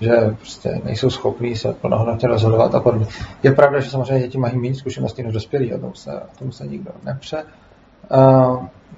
[0.00, 3.06] že prostě nejsou schopní se plnohodnotně rozhodovat a podobně.
[3.42, 6.52] Je pravda, že samozřejmě děti mají méně zkušeností než dospělí, o tom se, o tom
[6.52, 7.42] se nikdo nepře.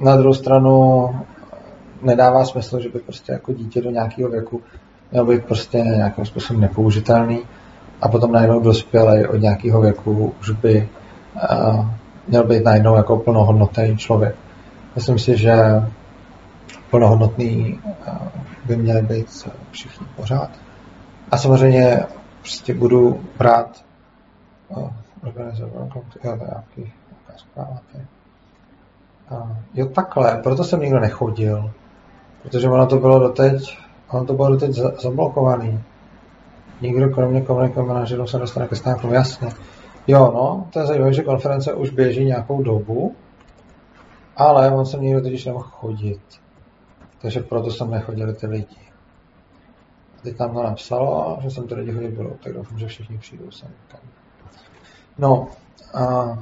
[0.00, 1.08] Na druhou stranu
[2.02, 4.62] nedává smysl, že by prostě jako dítě do nějakého věku
[5.12, 7.40] měl být prostě nějakým způsobem nepoužitelný
[8.00, 10.88] a potom najednou dospělý od nějakého věku už by
[12.28, 14.34] měl být najednou jako plnohodnotný člověk.
[14.94, 15.56] Myslím si, že
[16.90, 17.80] plnohodnotný
[18.66, 20.50] by měli být všichni pořád.
[21.30, 22.04] A samozřejmě
[22.40, 23.84] prostě budu brát
[25.22, 26.92] organizovat, jo, to je nějaký,
[27.36, 27.80] zpráva.
[29.74, 31.70] Jo, takhle, proto jsem nikdo nechodil,
[32.42, 33.78] protože ono to bylo doteď,
[34.10, 35.80] ono to bylo doteď zablokovaný.
[36.80, 39.48] Nikdo kromě komunikovaného manažerů se dostane ke stánku, jasně.
[40.06, 43.14] Jo, no, to je zajímavé, že konference už běží nějakou dobu,
[44.36, 46.20] ale on jsem nikdo totiž nemohl chodit.
[47.22, 48.76] Takže proto jsem nechodili ty lidi.
[50.22, 53.50] Teď tam to napsalo, že jsem ty lidi hodně budou, tak doufám, že všichni přijdou
[53.50, 53.68] sem.
[55.18, 55.48] No,
[55.94, 56.38] a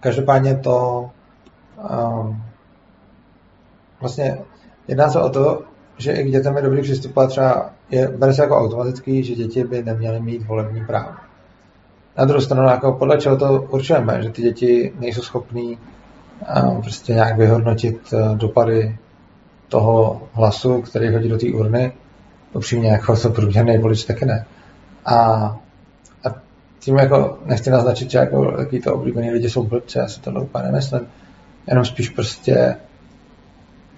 [0.00, 1.10] každopádně to
[1.78, 2.10] a,
[4.00, 4.38] vlastně
[4.88, 5.62] jedná se o to,
[5.98, 9.64] že i k dětem je dobrý přistupovat třeba, je, bere se jako automatický, že děti
[9.64, 11.14] by neměly mít volební právo.
[12.18, 15.78] Na druhou stranu, jako podle čeho to určujeme, že ty děti nejsou schopní
[16.82, 18.98] prostě nějak vyhodnotit dopady
[19.70, 21.92] toho hlasu, který hodí do té urny,
[22.52, 24.46] upřímně jako to průměrný volič taky ne.
[25.04, 25.14] A,
[26.24, 26.34] a
[26.78, 30.30] tím jako nechci naznačit, že jako jaký to oblíbený lidi jsou blbci, já si to
[30.30, 31.00] úplně nemyslím.
[31.66, 32.76] Jenom spíš prostě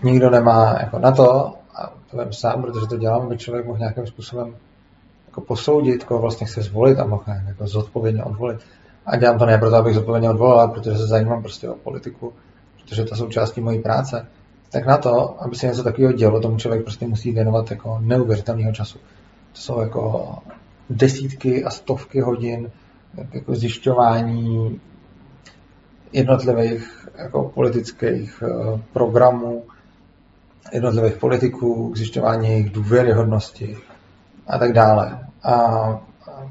[0.02, 3.78] nikdo nemá jako na to, a to vím sám, protože to dělám, aby člověk mohl
[3.78, 4.54] nějakým způsobem
[5.26, 8.60] jako posoudit, koho vlastně chce zvolit a mohl jako zodpovědně odvolit.
[9.06, 12.32] A dělám to ne proto, abych zodpovědně odvolal, protože se zajímám prostě o politiku,
[12.76, 14.26] protože to jsou části mojí práce
[14.72, 18.72] tak na to, aby se něco takového dělo, tomu člověk prostě musí věnovat jako neuvěřitelného
[18.72, 18.98] času.
[19.52, 20.34] To jsou jako
[20.90, 22.70] desítky a stovky hodin
[23.32, 24.80] jako zjišťování
[26.12, 29.64] jednotlivých jako politických eh, programů,
[30.72, 33.76] jednotlivých politiků, k zjišťování jejich důvěryhodnosti
[34.46, 35.18] a tak dále.
[35.42, 36.00] A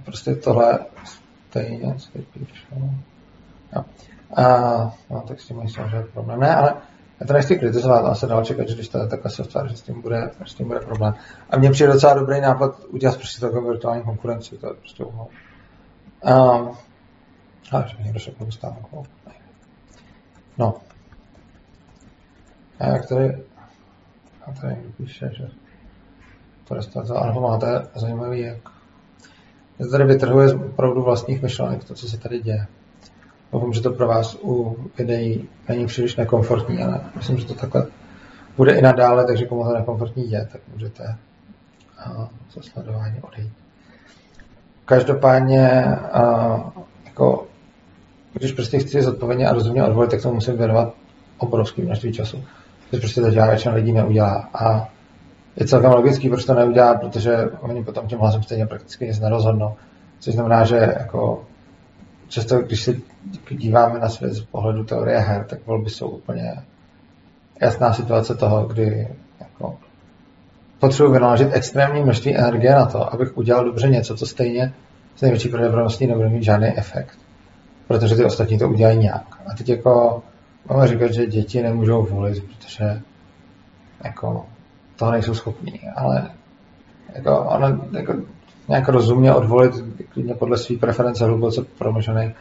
[0.05, 0.79] prostě tohle
[1.49, 2.91] stejně se píšu.
[4.35, 6.39] A, no, tak s tím myslím, že je problém.
[6.39, 6.73] Ne, ale
[7.21, 9.77] já to nechci kritizovat, ale se dalo čekat, že když to je takhle software, že
[9.77, 11.13] s tím bude, s tím bude problém.
[11.49, 15.27] A mně přijde docela dobrý nápad udělat prostě takovou virtuální konkurenci, to je prostě uhol.
[16.25, 16.77] Um,
[17.71, 18.33] ale že mi někdo šel.
[20.57, 20.73] No.
[22.79, 23.43] A jak tady,
[24.45, 25.47] a tady píše, že
[26.67, 28.57] to restaurace, ale máte zajímavý, jak
[29.81, 32.67] se tady vytrhuje z opravdu vlastních myšlenek to, co se tady děje.
[33.53, 37.87] Doufám, že to pro vás u videí není příliš nekomfortní, ale myslím, že to takhle
[38.57, 41.15] bude i nadále, takže komu to nekomfortní je, tak můžete
[42.53, 43.53] ze sledování odejít.
[44.85, 45.85] každopádně
[46.15, 47.47] uh, jako,
[48.33, 50.93] když prostě chci zodpovědně a rozumně odvolit, tak to musím věnovat
[51.37, 52.43] obrovský množství času.
[52.91, 54.49] To prostě dělá většina lidí neudělá.
[54.53, 54.89] A
[55.55, 59.75] je celkem logický, proč to neudělá, protože oni potom těm hlasem stejně prakticky nic nerozhodnou.
[60.19, 61.43] Což znamená, že jako
[62.31, 62.95] často, když se
[63.49, 66.55] díváme na svět z pohledu teorie her, tak volby jsou úplně
[67.61, 69.07] jasná situace toho, kdy
[69.39, 69.77] jako
[70.79, 74.73] potřebuji vynaložit extrémní množství energie na to, abych udělal dobře něco, co stejně
[75.15, 77.17] s největší pravděpodobností nebude mít žádný efekt.
[77.87, 79.41] Protože ty ostatní to udělají nějak.
[79.45, 80.23] A teď jako
[80.69, 83.01] máme říkat, že děti nemůžou volit, protože
[84.03, 84.45] jako
[84.95, 86.31] toho nejsou schopní, ale
[87.15, 88.13] jako ono jako
[88.71, 89.73] nějak rozumně odvolit
[90.13, 92.33] klidně podle své preference hluboce promyšlený.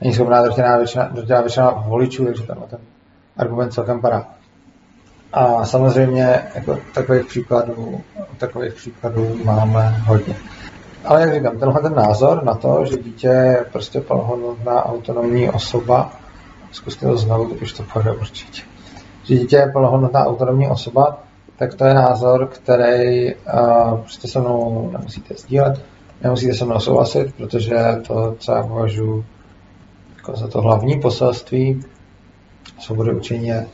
[0.00, 2.78] Není schopná drtivá většina, většina voličů, takže tam ten
[3.36, 4.26] argument celkem padá.
[5.32, 8.00] A samozřejmě jako takových příkladů,
[8.38, 10.36] takových příkladů máme hodně.
[11.04, 16.12] Ale jak říkám, tenhle ten názor na to, že dítě je prostě plnohodnotná autonomní osoba,
[16.72, 18.62] zkuste to znovu, už to půjde určitě.
[19.24, 21.18] Že dítě je plnohodnotná autonomní osoba,
[21.58, 25.80] tak to je názor, který uh, prostě se mnou nemusíte sdílet,
[26.22, 29.24] nemusíte se mnou souhlasit, protože to, co já považuji
[30.16, 31.84] jako za to hlavní poselství
[32.78, 33.66] svobody učení je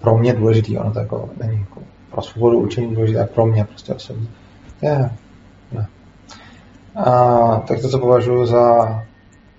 [0.00, 3.94] pro mě důležitý, ono to jako není jako pro svobodu učení důležité, pro mě prostě
[3.94, 4.28] osobně.
[4.82, 5.10] Je,
[5.72, 5.88] ne.
[6.96, 8.88] A, tak to, co považuji za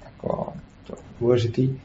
[0.05, 0.53] jako,
[0.87, 1.79] to důležitý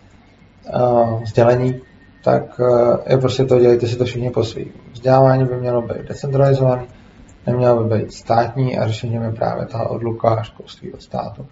[0.74, 1.80] uh, sdělení,
[2.24, 4.72] tak uh, je prostě to, dělejte si to všichni po svým.
[4.98, 6.86] Vzdělávání by mělo být decentralizované,
[7.46, 11.46] nemělo by být státní a řešením je právě ta odluka školství od státu.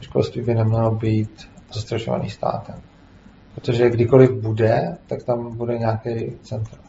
[0.00, 2.74] Školství by nemělo být zastřešovaný státem.
[3.54, 6.84] Protože kdykoliv bude, tak tam bude nějaký centrum.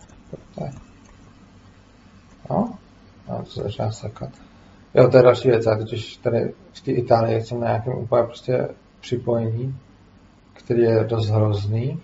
[2.49, 2.73] No,
[3.27, 4.29] a to začíná sekat.
[4.93, 5.65] Jo, to je další věc.
[5.65, 8.67] Já totiž tady v té Itálii jsem na nějakém úplně prostě
[8.99, 9.79] připojení,
[10.53, 11.99] který je dost hrozný.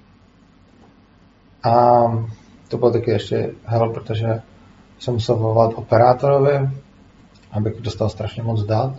[1.63, 2.03] A
[2.73, 4.41] to bylo taky ještě hell, protože
[4.99, 6.69] jsem musel volat operátorovi,
[7.51, 8.93] abych dostal strašně moc dat,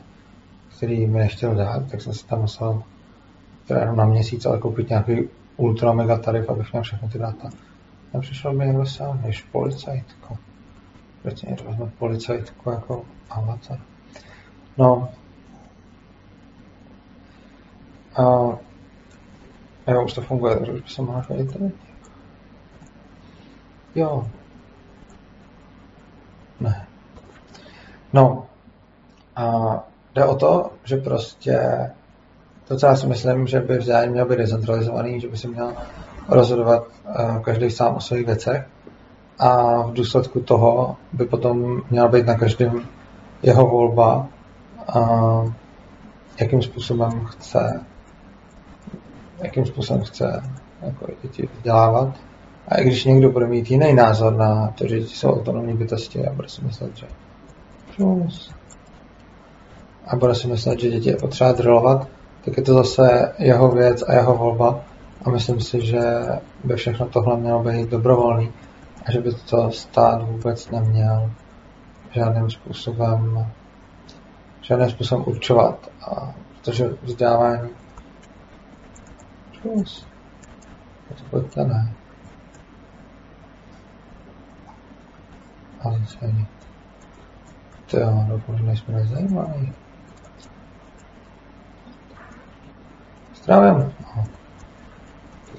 [0.77, 2.83] který mi nechtěl dát, tak jsem si tam musel
[3.67, 7.51] teda jenom na měsíc, ale koupit nějaký ultra mega tarif, abych měl všechny ty data.
[8.15, 10.39] A přišel mi někdo sám, než policajtko.
[11.23, 13.79] Proč někdo vezme policajtku jako avatar?
[14.79, 15.09] No.
[18.17, 18.23] A
[19.93, 21.84] jo, už to funguje, takže už by se mohl internet.
[23.95, 24.27] Jo.
[26.61, 26.87] Ne.
[28.13, 28.47] No.
[29.37, 29.75] A
[30.15, 31.91] jde o to, že prostě
[32.69, 35.73] to, co já si myslím, že by vzdělání mělo být decentralizovaný, že by se měl
[36.29, 38.67] rozhodovat uh, každý sám o svých věcech
[39.39, 42.89] a v důsledku toho by potom měla být na každém
[43.43, 44.29] jeho volba,
[46.41, 47.81] jakým způsobem chce
[49.45, 50.43] jakým způsobem chce
[50.83, 52.15] jako děti vzdělávat.
[52.69, 56.33] A i když někdo bude mít jiný názor na to, že jsou autonomní bytosti a
[56.33, 57.07] bude si myslet, že
[60.07, 62.09] a bude si myslet, že děti je potřeba drilovat,
[62.45, 64.81] tak je to zase jeho věc a jeho volba
[65.25, 66.01] a myslím si, že
[66.65, 68.53] by všechno tohle mělo být dobrovolný
[69.07, 71.31] a že by to stát vůbec neměl
[72.11, 73.47] žádným způsobem
[74.65, 77.71] žádným způsobem určovat, a, protože vzdělávání
[79.53, 80.07] Čus.
[81.09, 81.95] To pojďte ne.
[85.85, 86.47] Ale ani.
[87.91, 89.73] To jo, doufám, že nejsme nezajímaví.
[93.35, 93.95] Zdravím.
[94.17, 94.25] No.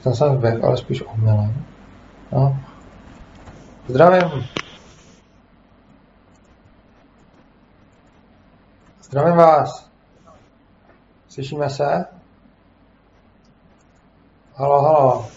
[0.03, 1.65] Ten jsem zběh, ale spíš omylem.
[2.31, 2.59] No.
[3.88, 4.45] Zdravím.
[9.01, 9.89] Zdravím vás.
[11.27, 12.05] Slyšíme se?
[14.55, 15.27] Halo, halo.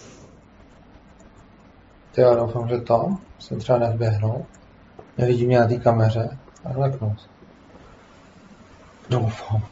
[2.11, 4.45] Ty jo, doufám, že to jsem třeba nezběhnul.
[5.19, 6.37] Nevidí mě na té kameře.
[6.65, 7.15] A leknu.
[9.09, 9.63] Doufám.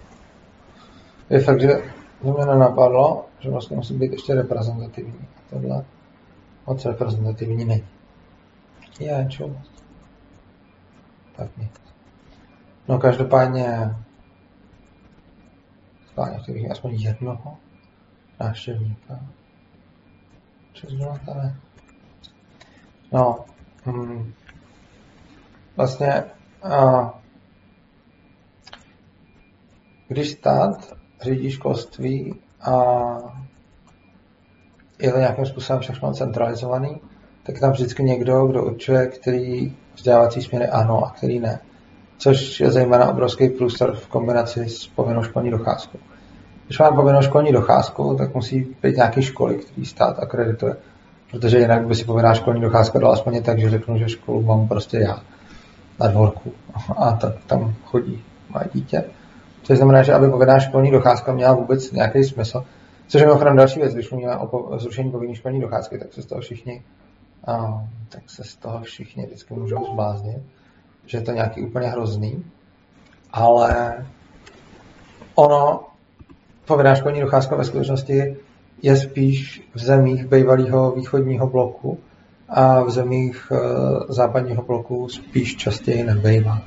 [1.29, 1.81] Je fakt, že
[2.23, 5.27] že mě nenapadlo, že vlastně musí být ještě reprezentativní.
[5.37, 5.85] A tohle
[6.67, 7.87] moc reprezentativní není.
[8.99, 9.55] Je, čo?
[11.35, 11.71] Tak nic.
[12.87, 13.95] No každopádně
[16.07, 17.57] schválně chtěl bych aspoň jednoho
[18.39, 19.19] návštěvníka.
[20.97, 21.53] Byla tady?
[23.11, 23.45] No,
[23.83, 24.33] hmm,
[25.77, 26.23] vlastně
[30.07, 32.73] když stát řídí školství a
[34.99, 37.01] je to nějakým způsobem všechno centralizovaný,
[37.43, 41.59] tak tam vždycky někdo, kdo určuje, který vzdělávací směry ano a který ne.
[42.17, 45.97] což je zejména obrovský průstor v kombinaci s povinnou školní docházkou.
[46.65, 50.75] Když mám povinnou školní docházku, tak musí být nějaké školy, který stát akredituje.
[51.31, 54.67] Protože jinak by si povinná školní docházka dala aspoň tak, že řeknu, že školu mám
[54.67, 55.23] prostě já
[55.99, 56.51] na dvorku.
[56.97, 59.03] A tak tam chodí moje dítě.
[59.63, 62.63] Což znamená, že aby povinná školní docházka měla vůbec nějaký smysl,
[63.07, 66.25] což je mimochodem další věc, když mluvíme o zrušení povinné školní docházky, tak se z
[66.25, 66.83] toho všichni
[67.47, 70.41] a, tak se z toho všichni vždycky můžou zbláznit,
[71.05, 72.45] že je to nějaký úplně hrozný,
[73.33, 74.05] ale
[75.35, 75.83] ono,
[76.65, 78.35] povinná školní docházka ve skutečnosti
[78.81, 81.99] je spíš v zemích bývalého východního bloku
[82.49, 83.57] a v zemích e,
[84.13, 86.61] západního bloku spíš častěji nebejvá.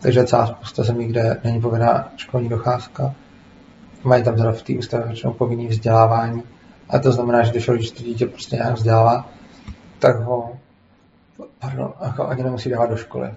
[0.00, 3.14] Takže celá spousta zemí, kde není povinná školní docházka,
[4.04, 6.42] mají tam teda v té ústavě většinou povinný vzdělávání.
[6.88, 9.28] A to znamená, že když rodič to dítě prostě nějak vzdělává,
[9.98, 10.56] tak ho
[11.58, 13.30] pardon, jako ani nemusí dávat do školy.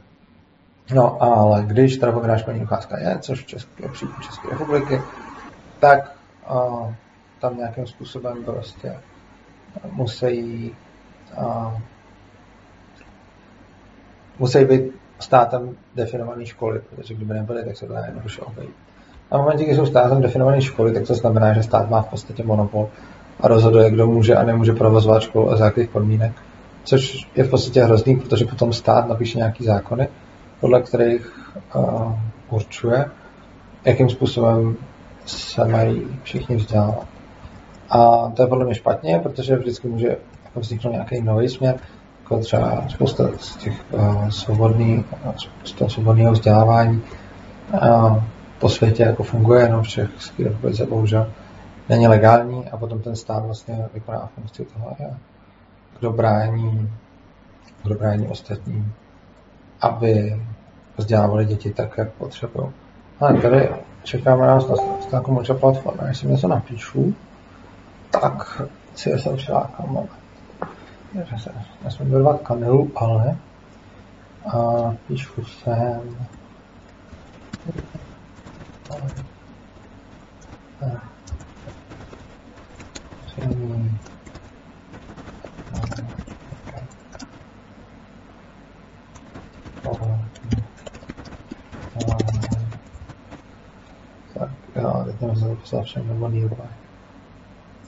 [0.93, 5.01] No, ale když teda povinná školní docházka je, což v České, v České republiky,
[5.79, 6.15] tak
[6.51, 6.93] uh,
[7.39, 8.97] tam nějakým způsobem prostě
[9.91, 10.75] musí
[11.37, 11.73] uh,
[14.39, 14.81] musí být
[15.19, 18.75] státem definované školy, protože kdyby nebyly, tak se to jednoduše obejít.
[19.31, 22.07] A v momentě, kdy jsou státem definované školy, tak to znamená, že stát má v
[22.07, 22.89] podstatě monopol
[23.39, 26.31] a rozhoduje, kdo může a nemůže provozovat školu a za jakých podmínek.
[26.83, 30.07] Což je v podstatě hrozný, protože potom stát napíše nějaký zákony,
[30.59, 32.13] podle kterých uh,
[32.49, 33.05] určuje,
[33.85, 34.77] jakým způsobem
[35.25, 37.07] se mají všichni vzdělávat.
[37.89, 40.17] A to je podle mě špatně, protože vždycky může
[40.59, 41.75] jako vzniknout nějaký nový směr,
[42.19, 45.05] jako třeba spousta z těch uh, svobodný,
[45.35, 47.01] spousta svobodného vzdělávání
[47.73, 48.23] uh,
[48.59, 51.31] po světě jako funguje, jenom v České republice bohužel
[51.89, 54.95] není legální a potom ten stát vlastně vykoná funkci toho,
[55.99, 56.89] kdo brání,
[57.83, 58.93] kdo brání ostatním,
[59.81, 60.41] aby
[60.97, 62.67] vzdělávali děti tak, jak potřebují.
[63.19, 63.69] Ale tady
[64.03, 64.67] čekáme nás
[65.11, 66.03] na Moča platforma.
[66.03, 67.15] Když si něco napíšu,
[68.11, 68.61] tak
[68.95, 70.07] si je sem přilákám
[71.13, 71.51] Takže se
[71.83, 73.37] nesmím vyrvat kamilu, ale
[74.45, 76.27] a píšu sem
[94.33, 96.29] tak já teď nevím, zapsal všem.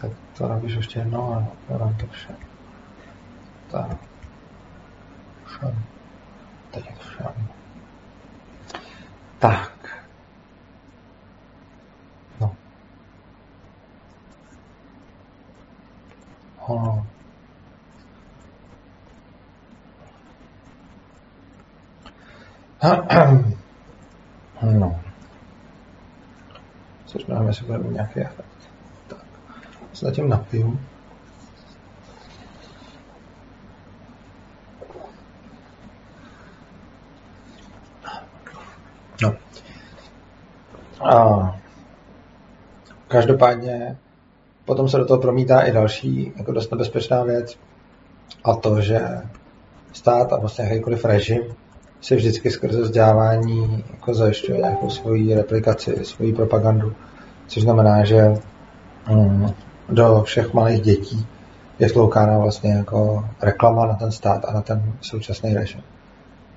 [0.01, 2.50] Tak to napíšu ještě jednou a dám to všem.
[3.71, 3.97] Tak.
[5.45, 5.83] Všem.
[6.71, 7.47] Teď všem.
[9.39, 9.71] Tak.
[12.39, 12.55] No.
[16.67, 17.07] Ono.
[24.61, 24.99] No.
[27.05, 28.69] Což máme, jestli bude mít nějaký efekt.
[29.07, 29.25] Tak.
[29.93, 30.79] Zatím napiju.
[39.21, 39.33] No.
[41.09, 41.59] A
[43.07, 43.97] každopádně
[44.65, 47.57] potom se do toho promítá i další jako dost nebezpečná věc
[48.43, 49.01] a to, že
[49.93, 51.41] stát a vlastně jakýkoliv režim
[52.01, 56.93] si vždycky skrze vzdělávání jako zajišťuje nějakou svoji replikaci, svoji propagandu,
[57.47, 58.33] což znamená, že
[59.09, 59.53] mm,
[59.89, 61.27] do všech malých dětí
[61.79, 65.81] je sloukána vlastně jako reklama na ten stát a na ten současný režim.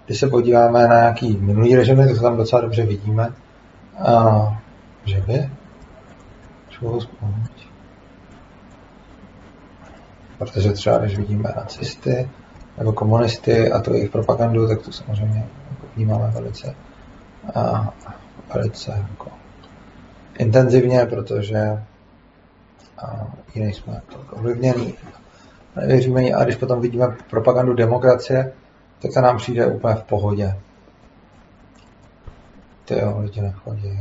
[0.07, 3.33] Když se podíváme na nějaký minulý režimy, tak to tam docela dobře vidíme.
[3.99, 4.63] A,
[5.05, 5.51] že by?
[10.39, 12.31] Protože třeba, když vidíme nacisty
[12.79, 16.75] nebo komunisty a to jejich propagandu, tak to samozřejmě jako vnímáme velice,
[17.55, 17.95] a,
[18.55, 19.31] velice jako
[20.39, 21.83] intenzivně, protože
[22.99, 24.95] a, i nejsme tak ovlivněný.
[25.77, 28.53] Nevěříme a když potom vidíme propagandu demokracie,
[29.05, 30.61] tak to nám přijde úplně v pohodě.
[32.85, 33.99] Ty jo, lidi nechodí.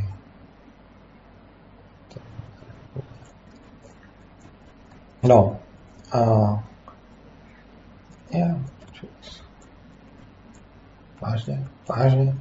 [5.23, 5.59] No.
[6.11, 6.19] A...
[8.31, 8.57] Yeah.
[11.21, 11.67] Vážně?
[11.89, 12.35] Vážně?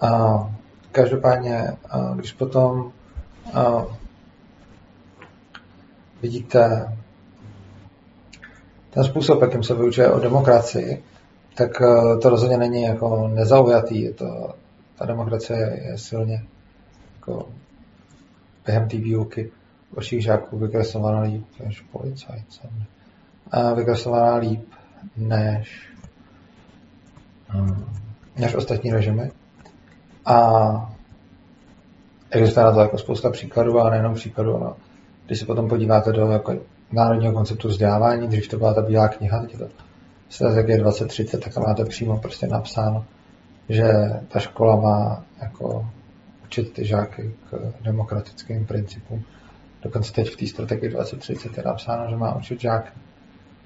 [0.00, 0.10] A
[0.92, 2.92] každopádně, a když potom
[3.54, 3.84] a
[6.22, 6.96] vidíte
[8.90, 11.02] ten způsob, jakým se vyučuje o demokracii,
[11.54, 11.70] tak
[12.22, 14.02] to rozhodně není jako nezaujatý.
[14.02, 14.54] Je to,
[14.98, 16.44] ta demokracie je silně
[17.16, 17.48] jako
[18.66, 19.50] během té výuky
[19.96, 22.44] vašich žáků vykreslovaná líp než policajt.
[23.50, 24.68] A vykreslovaná líp
[25.16, 25.90] než
[28.36, 29.30] než ostatní režimy.
[30.24, 30.92] A
[32.30, 34.58] existuje na to jako spousta příkladů, ale nejenom příkladů.
[34.58, 34.76] No.
[35.26, 36.54] Když se potom podíváte do jako
[36.92, 39.68] národního konceptu vzdělávání, dřív to byla ta bílá kniha, teď je to
[40.28, 43.04] strategie 2030, tak tam máte přímo prostě napsáno,
[43.68, 43.92] že
[44.28, 45.86] ta škola má jako
[46.44, 49.22] učit ty žáky k demokratickým principům.
[49.82, 52.92] Dokonce teď v té strategii 2030 je napsáno, že má učit žák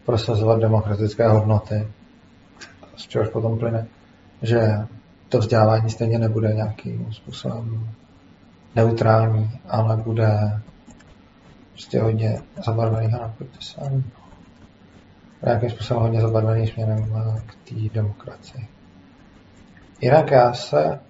[0.04, 1.88] prosazovat demokratické hodnoty,
[2.96, 3.86] z čehož potom plyne,
[4.42, 4.86] že
[5.28, 7.88] to vzdělávání stejně nebude nějakým způsobem
[8.76, 10.60] neutrální, ale bude
[11.74, 14.04] prostě hodně zabarvený, ano, pojďte sem,
[15.44, 17.12] nějakým způsobem hodně zabarvený směrem
[17.46, 18.68] k té demokracii.
[20.00, 21.00] Jinak já se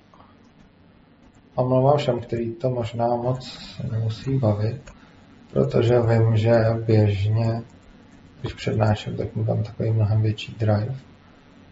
[1.55, 3.59] omlouvám všem, který to možná moc
[3.91, 4.91] nemusí bavit,
[5.53, 7.63] protože vím, že běžně,
[8.41, 10.95] když přednáším, tak mu tam takový mnohem větší drive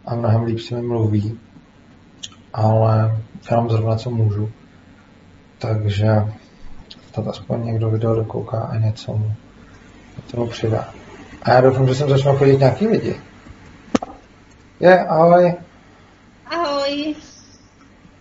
[0.05, 1.39] a mnohem líp se mi mluví,
[2.53, 3.21] ale
[3.51, 4.51] jenom zrovna co můžu.
[5.59, 6.07] Takže
[7.15, 9.33] to aspoň někdo video dokouká a něco mu
[10.31, 10.93] tomu přidá.
[11.41, 13.21] A já doufám, že jsem začal chodit nějaký lidi.
[14.79, 15.53] Je, ahoj.
[16.45, 17.15] Ahoj.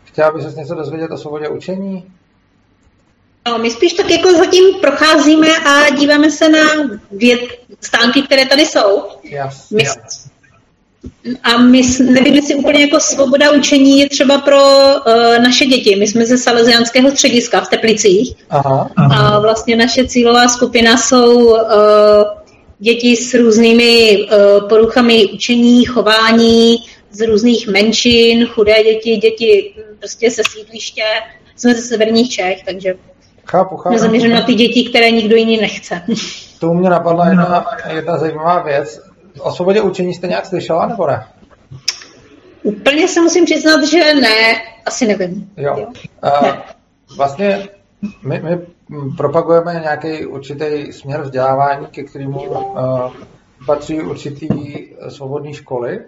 [0.05, 2.12] Chtěla bys se něco dozvědět o svobodě učení?
[3.47, 6.59] No, my spíš tak jako zatím procházíme a díváme se na
[7.11, 7.36] dvě
[7.80, 9.09] stánky, které tady jsou.
[9.22, 10.30] Jas, My, jas.
[11.42, 15.96] A my nevím, jestli úplně jako svoboda učení je třeba pro uh, naše děti.
[15.96, 18.90] My jsme ze Salesiánského střediska v Teplicích Aha.
[18.96, 21.59] a vlastně naše cílová skupina jsou uh,
[22.78, 26.76] děti s různými uh, poruchami učení, chování,
[27.11, 31.05] z různých menšin, chudé děti, děti prostě se sídliště.
[31.57, 32.94] Jsme ze severních Čech, takže
[33.46, 33.96] Chápu, chápu.
[33.96, 36.03] jsme zaměřeni na ty děti, které nikdo jiný nechce.
[36.59, 39.00] To u mě napadla jedna, jedna zajímavá věc.
[39.40, 41.26] O svobodě učení jste nějak slyšela, nebo ne?
[42.62, 45.50] Úplně se musím přiznat, že ne, asi nevím.
[45.56, 45.86] Jo.
[46.24, 46.48] Uh,
[47.16, 47.68] vlastně
[48.22, 48.58] my, my
[49.16, 53.10] propagujeme nějaký určitý směr vzdělávání, ke kterému uh,
[53.66, 54.48] patří určitý
[55.08, 56.00] svobodné školy.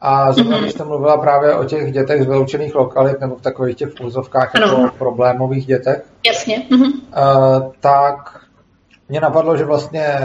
[0.00, 3.76] A zrovna, když jste mluvila právě o těch dětech z vyloučených lokalit nebo v takových
[3.76, 6.66] těch úzovkách jako problémových dětech, Jasně.
[6.70, 6.82] Mhm.
[6.82, 8.40] uh, tak
[9.08, 10.18] mě napadlo, že vlastně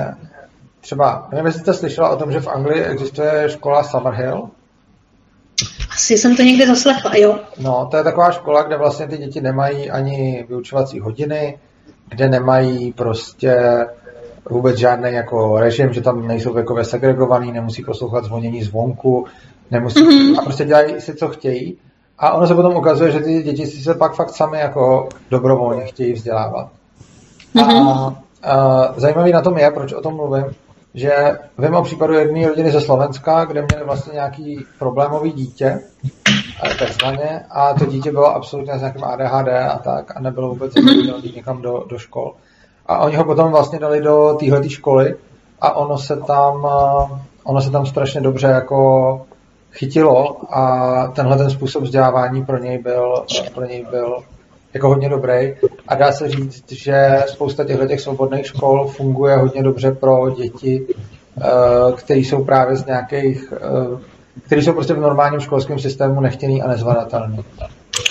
[0.84, 4.49] třeba, nevím, jestli jste slyšela o tom, že v Anglii existuje škola Summerhill.
[5.93, 7.39] Asi jsem to někde zaslechla, jo.
[7.59, 11.59] No, to je taková škola, kde vlastně ty děti nemají ani vyučovací hodiny,
[12.09, 13.86] kde nemají prostě
[14.49, 19.25] vůbec žádný jako režim, že tam nejsou věkově segregovaný, nemusí poslouchat zvonění zvonku,
[19.71, 20.39] nemusí, mm-hmm.
[20.39, 21.77] a prostě dělají si, co chtějí.
[22.19, 25.86] A ono se potom ukazuje, že ty děti si se pak fakt sami jako dobrovolně
[25.86, 26.69] chtějí vzdělávat.
[27.55, 28.15] Mm-hmm.
[28.43, 30.45] A, a zajímavý na tom je, proč o tom mluvím,
[30.94, 35.80] že vím o případu jedné rodiny ze Slovenska, kde měli vlastně nějaký problémový dítě,
[36.66, 40.74] eh, takzvaně, a to dítě bylo absolutně s nějakým ADHD a tak a nebylo vůbec
[40.74, 42.34] zaměřené někam do, do škol.
[42.86, 45.16] A oni ho potom vlastně dali do téhle školy
[45.62, 49.22] a ono se tam, eh, ono se tam strašně dobře jako
[49.72, 54.24] chytilo a tenhle ten způsob vzdělávání pro něj byl, pro něj byl
[54.74, 55.55] jako hodně dobrý
[55.88, 60.88] a dá se říct, že spousta těchto těch svobodných škol funguje hodně dobře pro děti,
[60.88, 61.43] eh,
[61.95, 63.99] které jsou právě z nějakých, eh,
[64.45, 67.38] které jsou prostě v normálním školském systému nechtěný a nezvladatelný.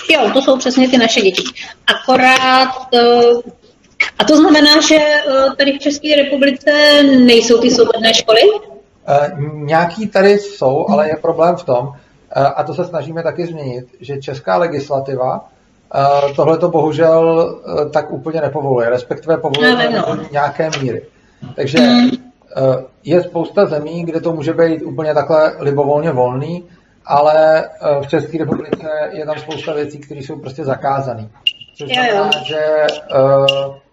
[0.09, 1.43] Jo, to jsou přesně ty naše děti.
[1.87, 3.51] Akorát, eh,
[4.19, 4.97] a to znamená, že
[5.57, 6.71] tady v České republice
[7.03, 8.39] nejsou ty svobodné školy?
[9.53, 11.91] Nějaký tady jsou, ale je problém v tom,
[12.55, 15.49] a to se snažíme taky změnit, že česká legislativa
[16.35, 20.15] tohle to bohužel eh, tak úplně nepovoluje, respektive povoluje vím, no.
[20.15, 21.01] do nějaké míry.
[21.55, 26.63] Takže eh, je spousta zemí, kde to může být úplně takhle libovolně volný,
[27.05, 31.29] ale eh, v České republice je tam spousta věcí, které jsou prostě zakázané.
[31.75, 32.87] Což znamená, že eh,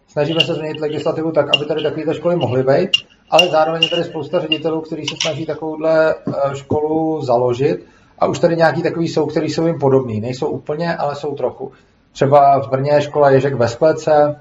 [0.08, 2.90] snažíme se změnit legislativu tak, aby tady takovéto školy mohly být,
[3.30, 6.14] ale zároveň je tady spousta ředitelů, kteří se snaží takovouhle
[6.54, 7.86] školu založit
[8.18, 10.20] a už tady nějaký takový jsou, který jsou jim podobný.
[10.20, 11.72] Nejsou úplně, ale jsou trochu.
[12.12, 14.36] Třeba v Brně je škola Ježek ve Sklece,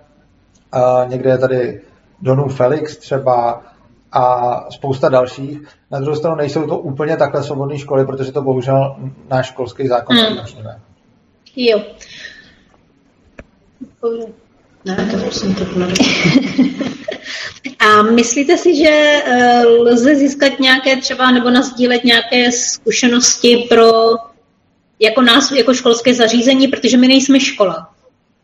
[0.72, 1.82] a někde je tady
[2.22, 3.64] Donů Felix třeba
[4.12, 5.60] a spousta dalších.
[5.92, 8.96] Na druhou stranu nejsou to úplně takhle svobodné školy, protože to bohužel
[9.30, 10.80] náš školský zákon neumožňuje.
[11.56, 11.82] Jo.
[14.86, 15.66] Ne, to jsem to
[17.80, 18.90] A myslíte si, že
[19.26, 23.92] eh, lze získat nějaké třeba nebo nasdílet nějaké zkušenosti pro
[25.00, 27.90] jako nás, jako školské zařízení, protože my nejsme škola.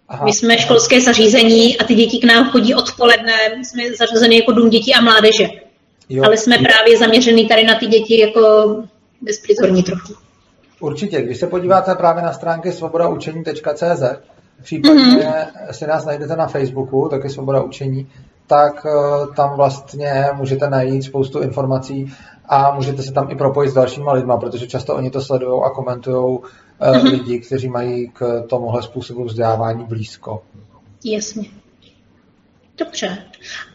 [0.07, 0.25] Aha.
[0.25, 4.51] My jsme školské zařízení a ty děti k nám chodí odpoledne, my jsme zařazeni jako
[4.51, 5.47] dům dětí a mládeže.
[6.09, 6.23] Jo.
[6.23, 8.75] Ale jsme právě zaměřený tady na ty děti jako
[9.21, 10.13] bezprizorní trochu.
[10.79, 14.03] určitě, když se podíváte právě na stránky svobodaučení.cz,
[14.63, 15.71] případně mm-hmm.
[15.71, 18.09] si nás najdete na Facebooku, taky Svoboda učení,
[18.47, 22.13] tak uh, tam vlastně můžete najít spoustu informací
[22.49, 25.69] a můžete se tam i propojit s dalšíma lidma, protože často oni to sledují a
[25.69, 26.39] komentují
[26.81, 27.11] mm-hmm.
[27.11, 30.41] lidi, kteří mají k tomuhle způsobu vzdělávání blízko.
[31.05, 31.43] Jasně.
[32.77, 33.17] Dobře.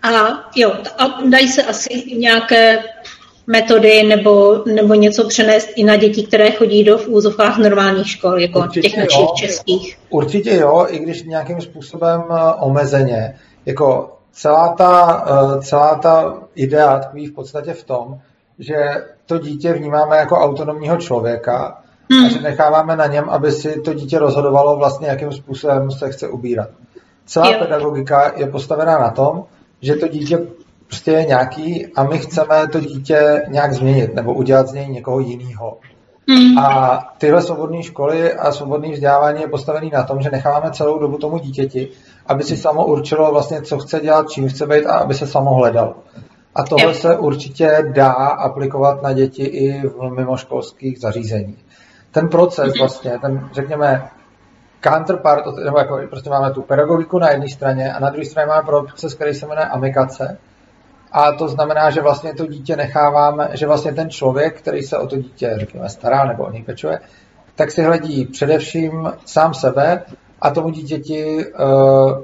[0.03, 0.11] A
[0.57, 2.79] jo, a dají se asi nějaké
[3.47, 8.41] metody nebo, nebo něco přenést i na děti, které chodí do v úzovkách normálních škol,
[8.41, 9.35] jako Určitě těch našich jo.
[9.37, 9.99] českých.
[10.11, 13.39] Určitě jo, i když nějakým způsobem eh, omezeně.
[13.67, 18.21] Jako celá ta, eh, celá ta idea tkví v podstatě v tom,
[18.61, 18.77] že
[19.27, 21.83] to dítě vnímáme jako autonomního člověka
[22.13, 22.25] hmm.
[22.25, 26.29] a že necháváme na něm, aby si to dítě rozhodovalo vlastně, jakým způsobem se chce
[26.29, 26.69] ubírat.
[27.27, 27.59] Celá jo.
[27.59, 29.45] pedagogika je postavená na tom,
[29.83, 30.39] že to dítě
[30.87, 35.21] prostě je nějaký a my chceme to dítě nějak změnit nebo udělat z něj někoho
[35.21, 35.79] jiného.
[36.29, 36.59] Hmm.
[36.59, 41.19] A tyhle svobodné školy a svobodné vzdělávání je postavený na tom, že necháváme celou dobu
[41.19, 41.89] tomu dítěti,
[42.27, 45.55] aby si samo určilo vlastně, co chce dělat, čím chce být a aby se samo
[45.55, 45.95] hledal.
[46.55, 51.65] A tohle se určitě dá aplikovat na děti i v mimoškolských zařízeních.
[52.11, 52.79] Ten proces mhm.
[52.79, 54.09] vlastně, ten řekněme
[54.85, 58.67] counterpart, nebo jako prostě máme tu pedagogiku na jedné straně a na druhé straně máme
[58.67, 60.39] proces, který se jmenuje amikace,
[61.13, 65.07] a to znamená, že vlastně to dítě necháváme, že vlastně ten člověk, který se o
[65.07, 67.01] to dítě, řekněme, stará nebo o něj pečuje,
[67.55, 70.03] tak si hledí především sám sebe
[70.41, 72.23] a tomu dítěti uh,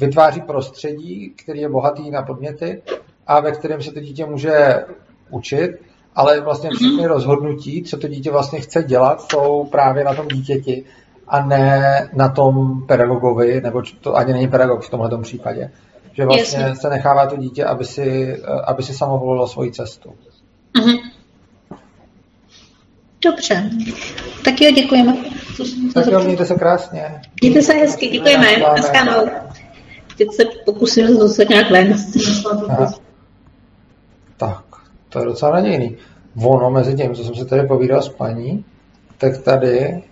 [0.00, 2.82] vytváří prostředí, který je bohatý na podněty
[3.30, 4.84] a ve kterém se to dítě může
[5.30, 5.70] učit,
[6.14, 10.84] ale vlastně všechny rozhodnutí, co to dítě vlastně chce dělat, jsou právě na tom dítěti
[11.28, 15.70] a ne na tom pedagogovi, nebo to ani není pedagog v tomhle případě.
[16.12, 16.76] Že vlastně Jasně.
[16.76, 20.12] se nechává to dítě, aby si, aby si samo volilo svoji cestu.
[20.74, 20.98] Uh-huh.
[23.24, 23.70] Dobře.
[24.44, 25.16] Tak jo, děkujeme.
[25.94, 27.20] Tak jo, mějte se krásně.
[27.42, 28.56] Mějte se hezky, děkujeme.
[28.56, 29.30] Naschledanou.
[30.18, 31.96] Teď se pokusím dostat nějak ven.
[35.10, 35.96] To je docela nadějný.
[36.44, 38.64] Ono mezi tím, co jsem se tady povídal s paní,
[39.18, 40.02] tak tady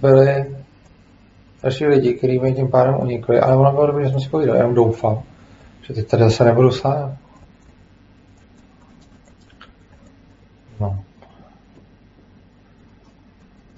[0.00, 0.56] byly
[1.62, 4.58] další lidi, kteří mi tím pádem unikli, ale ono bylo dobré, že jsme si povídali,
[4.58, 5.22] jenom doufám,
[5.82, 7.16] že teď tady zase nebudu sám.
[10.80, 11.04] No.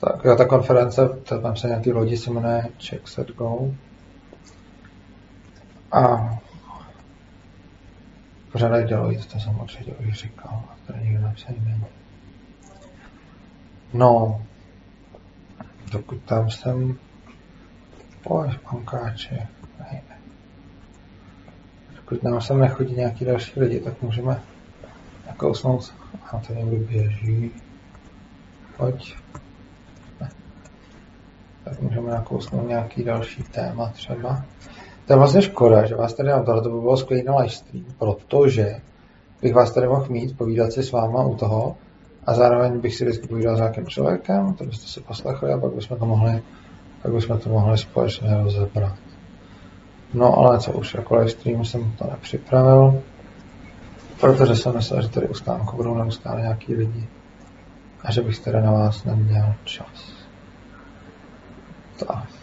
[0.00, 3.70] Tak jo, ta konference, to tam se nějaký lodi se jmenuje Check Set Go.
[5.92, 6.30] A
[8.52, 11.84] pořádaj Deloitte, to určitě už říkal, to nikdo napsaný není.
[13.92, 14.42] No,
[15.92, 16.98] dokud tam jsem
[18.22, 19.48] Pojď, pankáče.
[21.96, 24.42] Pokud nám sem nechodí nějaký další lidi, tak můžeme
[25.26, 25.94] nakousnout.
[26.32, 27.50] A to někdo běží.
[28.76, 29.16] Pojď.
[30.20, 30.30] Ne.
[31.64, 34.44] Tak můžeme nakousnout nějaký další téma třeba.
[35.08, 37.84] To je vlastně škoda, že vás tady mám tohle, to by bylo skvělý na livestream,
[37.98, 38.76] protože
[39.42, 41.76] bych vás tady mohl mít, povídat si s váma u toho
[42.26, 45.72] a zároveň bych si vždycky povídal s nějakým člověkem, to byste si poslechli a pak
[45.72, 46.42] bychom to mohli
[47.02, 48.98] tak bychom to mohli společně rozebrat.
[50.14, 53.02] No ale co už, jako live stream jsem to nepřipravil,
[54.20, 57.08] protože jsem myslel, že tady u stánku budou neustále nějaký lidi
[58.04, 60.12] a že bych teda na vás neměl čas.
[62.06, 62.37] Tak.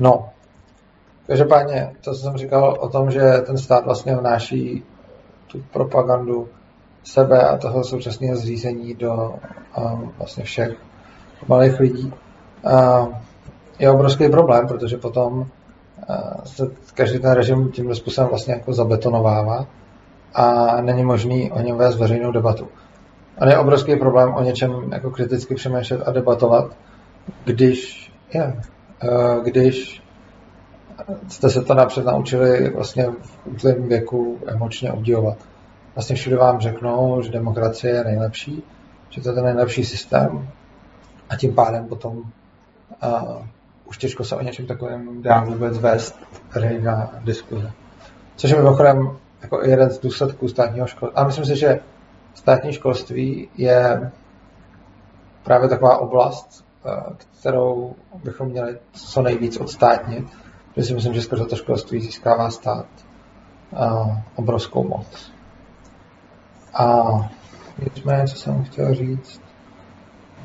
[0.00, 0.28] No,
[1.26, 4.84] každopádně to, co jsem říkal o tom, že ten stát vlastně vnáší
[5.46, 6.48] tu propagandu
[7.04, 9.34] sebe a toho současného zřízení do
[9.78, 10.76] um, vlastně všech
[11.48, 12.12] malých lidí,
[12.62, 13.08] uh,
[13.78, 15.46] je obrovský problém, protože potom uh,
[16.44, 19.66] se každý ten režim tímhle způsobem vlastně jako zabetonovává
[20.34, 22.68] a není možný o něm vést veřejnou debatu.
[23.38, 26.76] A je obrovský problém o něčem jako kriticky přemýšlet a debatovat,
[27.44, 28.60] když, je,
[29.44, 30.02] když
[31.28, 35.36] jste se to napřed naučili vlastně v útlém věku emočně obdivovat
[35.96, 38.62] vlastně všude vám řeknou, že demokracie je nejlepší,
[39.10, 40.48] že to je ten nejlepší systém
[41.30, 42.24] a tím pádem potom uh,
[43.84, 46.18] už těžko se o něčem takovém dá vůbec vést
[46.54, 47.72] veřejná diskuze.
[48.36, 51.16] Což je mimochodem jako jeden z důsledků státního školství.
[51.16, 51.80] A myslím si, že
[52.34, 54.10] státní školství je
[55.44, 56.65] právě taková oblast,
[57.40, 60.26] kterou bychom měli co nejvíc odstátnit,
[60.74, 62.86] protože si myslím, že skrze to školství získává stát
[64.36, 65.32] obrovskou moc.
[66.74, 67.04] A
[67.84, 69.40] nicméně, co jsem chtěl říct,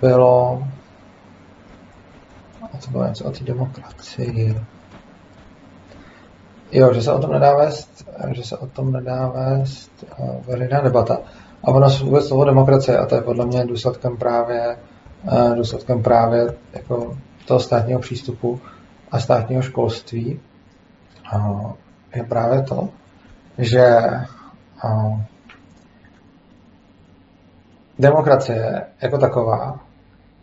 [0.02, 0.64] bylo,
[2.62, 4.62] a to bylo něco o té demokracii.
[6.72, 10.06] Jo, že se o tom nedá vést, že se o tom nedá vést
[10.48, 11.18] veřejná debata.
[11.64, 14.78] A ono vůbec slovo demokracie, a to je podle mě důsledkem právě,
[15.56, 18.62] důsledkem právě jako toho státního přístupu
[19.12, 20.40] a státního školství,
[22.16, 22.90] je právě to,
[23.58, 23.86] že
[28.00, 29.80] demokracie jako taková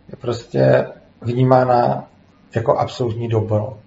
[0.09, 0.87] je prostě
[1.20, 2.05] vnímána
[2.55, 3.79] jako absolutní dobro.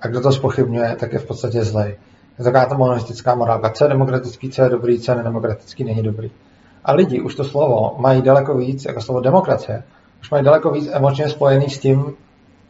[0.00, 1.96] A kdo to spochybňuje, tak je v podstatě zlej.
[2.38, 3.70] Je taková ta monistická morálka.
[3.70, 6.30] Co je demokratický, co je dobrý, co je nedemokratický, není dobrý.
[6.84, 9.82] A lidi už to slovo mají daleko víc, jako slovo demokracie,
[10.24, 12.16] už mají daleko víc emočně spojený s tím,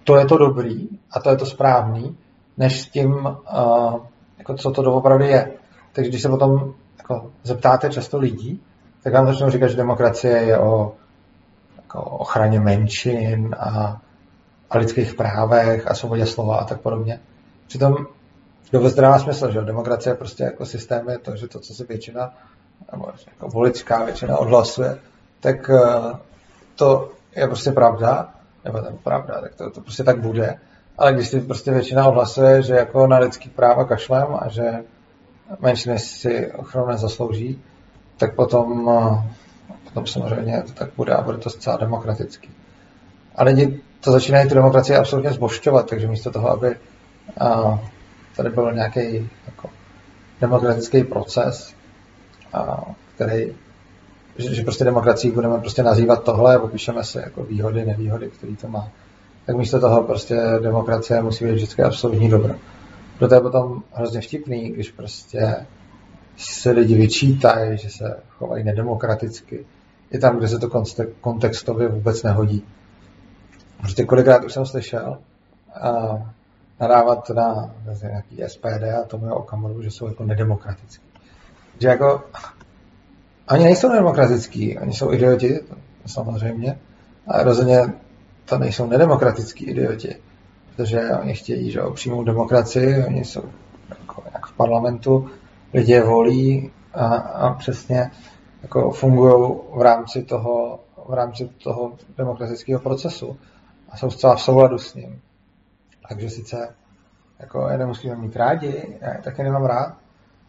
[0.05, 2.17] to je to dobrý a to je to správný,
[2.57, 3.97] než s tím, uh,
[4.39, 5.53] jako co to doopravdy je.
[5.93, 8.63] Takže když se potom jako, zeptáte často lidí,
[9.03, 10.93] tak vám začnou říkat, že demokracie je o
[11.77, 14.01] jako, ochraně menšin a,
[14.71, 17.21] a lidských právech a svobodě slova a tak podobně.
[17.67, 17.97] Přitom
[18.71, 21.85] to vůbec zdravá smysl, že demokracie prostě jako systém je to, že to, co si
[21.85, 22.35] většina,
[22.93, 24.99] nebo jako voličská většina odhlasuje,
[25.41, 26.13] tak uh,
[26.77, 30.59] to je prostě pravda, nebo to pravda, tak to, to prostě tak bude.
[30.99, 34.85] Ale když si prostě většina odhlasuje, že jako na lidský práva kašlem a že
[35.61, 37.63] menšiny si ochranu nezaslouží,
[38.17, 38.91] tak potom,
[39.85, 42.51] potom samozřejmě to tak bude a bude to zcela demokratický.
[43.37, 46.77] A lidi to začínají tu demokracii absolutně zbošťovat, takže místo toho, aby
[47.41, 47.79] a,
[48.37, 49.71] tady byl nějaký jako,
[50.41, 51.75] demokratický proces,
[52.53, 52.83] a,
[53.15, 53.55] který,
[54.39, 58.57] že, že prostě demokracií budeme prostě nazývat tohle a popíšeme si jako výhody, nevýhody, který
[58.57, 58.89] to má.
[59.47, 62.55] Tak místo toho prostě demokracie musí být vždycky absolutní dobro.
[63.19, 65.67] Proto je potom hrozně vtipný, když prostě
[66.37, 69.67] se lidi vyčítají, že se chovají nedemokraticky.
[70.11, 70.85] I tam, kde se to
[71.21, 72.63] kontextově vůbec nehodí.
[73.79, 75.19] Prostě kolikrát už jsem slyšel
[75.81, 76.23] a
[76.81, 81.07] nadávat na nějaký SPD a tomu Okamuru, že jsou jako nedemokratický.
[81.81, 82.23] Že jako
[83.51, 85.61] oni nejsou nedemokratický, oni jsou idioti,
[86.07, 86.79] samozřejmě,
[87.27, 87.93] ale rozhodně
[88.45, 90.17] to nejsou nedemokratický idioti,
[90.77, 93.43] protože oni chtějí, že přímou demokracii, oni jsou
[93.89, 95.31] jako jak v parlamentu,
[95.75, 98.11] lidi je volí a, a přesně
[98.63, 103.37] jako fungují v rámci toho, v rámci toho demokratického procesu
[103.91, 105.21] a jsou zcela v souladu s ním.
[106.09, 106.75] Takže sice
[107.39, 109.97] jako je nemusíme mít rádi, já je taky nemám rád,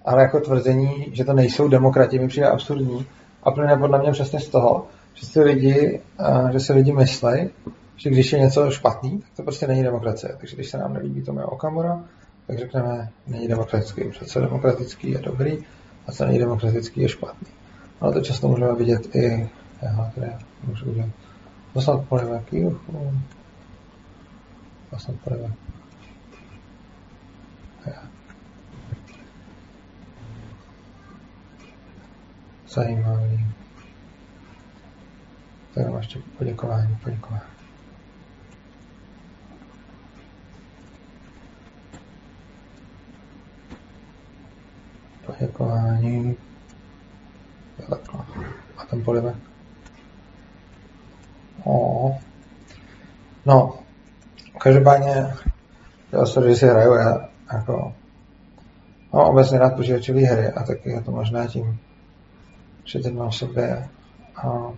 [0.05, 3.05] ale jako tvrzení, že to nejsou demokrati, mi přijde absurdní
[3.43, 6.01] a plyne podle mě přesně z toho, že si lidi,
[6.51, 7.49] že si lidi myslí,
[7.95, 10.35] že když je něco špatný, tak to prostě není demokracie.
[10.37, 12.03] Takže když se nám nelíbí to moje Okamura,
[12.47, 14.09] tak řekneme, není demokratický.
[14.09, 15.57] Přece demokratický je dobrý
[16.07, 17.47] a co není demokratický je špatný.
[18.01, 19.49] Ale to často můžeme vidět i,
[19.81, 20.31] já tady
[20.67, 21.09] můžu udělat,
[21.73, 22.79] poslat polivek, juhu,
[24.89, 25.51] poslat polivek.
[32.75, 33.45] Zajímavý.
[35.73, 37.41] Tak ještě poděkování, poděkování.
[45.25, 46.35] poděkování.
[48.77, 49.35] A ten polivek.
[51.63, 52.17] O.
[53.45, 53.79] No,
[54.57, 55.33] každopádně,
[56.11, 57.93] já sorry, že si hraju, já jako
[59.13, 61.79] no, obecně rád počítačové hry a taky je to možná tím,
[63.31, 63.89] sobě
[64.35, 64.73] a,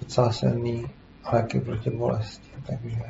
[0.00, 0.86] docela silný
[1.32, 3.02] léky proti bolesti, takže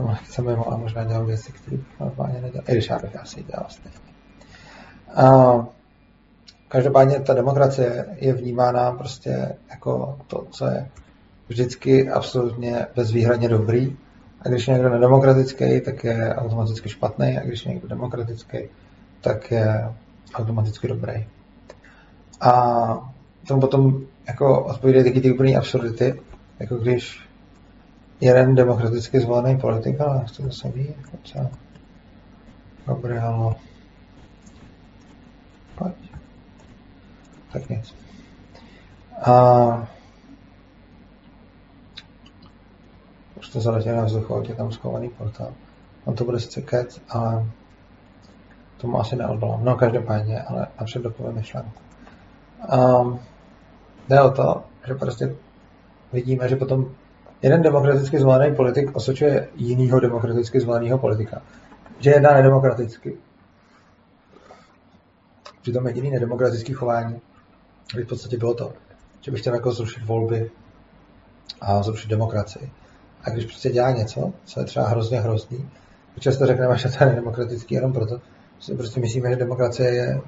[0.00, 3.66] lehce mimo a možná dělal věci, které normálně nedělal, i když já bych asi dělal
[3.68, 3.98] stejně.
[5.14, 5.66] A
[6.68, 10.88] každopádně ta demokracie je vnímána prostě jako to, co je
[11.48, 13.96] vždycky absolutně bezvýhradně dobrý.
[14.40, 17.38] A když je někdo nedemokratický, tak je automaticky špatný.
[17.38, 18.58] A když je někdo demokratický,
[19.20, 19.94] tak je
[20.34, 21.26] automaticky dobrý.
[22.40, 22.52] A
[23.48, 26.20] tomu potom jako odpovídají taky ty úplné absurdity,
[26.60, 27.20] jako když
[28.20, 31.50] jeden demokraticky zvolený politik, ale to zase ví, jako co,
[32.86, 33.56] Gabrielo,
[35.78, 35.94] Pojď.
[37.52, 37.94] Tak nic.
[39.22, 39.88] A
[43.38, 45.52] už to zaletělo na vzduchu, je tam schovaný portál.
[46.04, 47.46] On to bude sice kec, ale
[48.76, 49.64] tomu asi neodolám.
[49.64, 51.85] No každopádně, ale napřed dopovím myšlenku.
[52.72, 53.18] Um,
[54.08, 55.36] jde o to, že prostě
[56.12, 56.90] vidíme, že potom
[57.42, 61.42] jeden demokraticky zvolený politik osočuje jinýho demokraticky zvoleného politika.
[61.98, 63.16] Že jedná nedemokraticky.
[65.62, 67.20] Přitom jediný nedemokratický chování
[67.96, 68.72] by v podstatě bylo to,
[69.20, 70.50] že bych chtěl jako zrušit volby
[71.60, 72.70] a zrušit demokracii.
[73.24, 75.70] A když prostě dělá něco, co je třeba hrozně hrozný,
[76.18, 78.20] často řekneme, že to je nedemokratický jenom proto,
[78.58, 80.20] že prostě myslíme, že demokracie je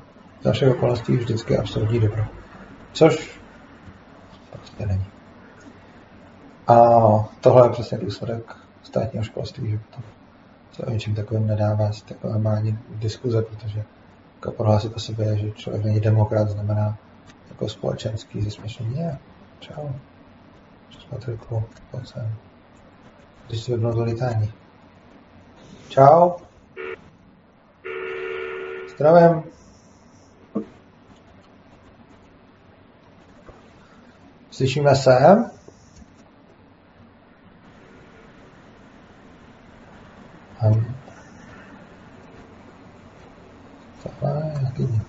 [0.43, 2.24] Za všech okolností vždycky absolutní dobro.
[2.93, 3.41] Což
[4.51, 5.07] prostě není.
[6.68, 6.74] A
[7.41, 10.03] tohle je přesně důsledek státního školství, že to,
[10.76, 13.84] to o ničem takovým nedává si takové normální diskuze, protože
[14.34, 16.99] jako prohlásit o sobě, že člověk není demokrat, znamená
[17.49, 18.95] jako společenský zesměšnění.
[18.95, 19.18] Ne,
[19.61, 19.89] čau.
[20.89, 22.34] Čas Patriku, pojď sem.
[23.49, 24.53] Když si vypnout to lítání.
[25.89, 26.30] Čau.
[28.95, 29.43] Zdravím.
[34.59, 35.17] Slyšíme se?
[40.67, 40.97] Um,
[44.03, 45.03] tohle je jaký?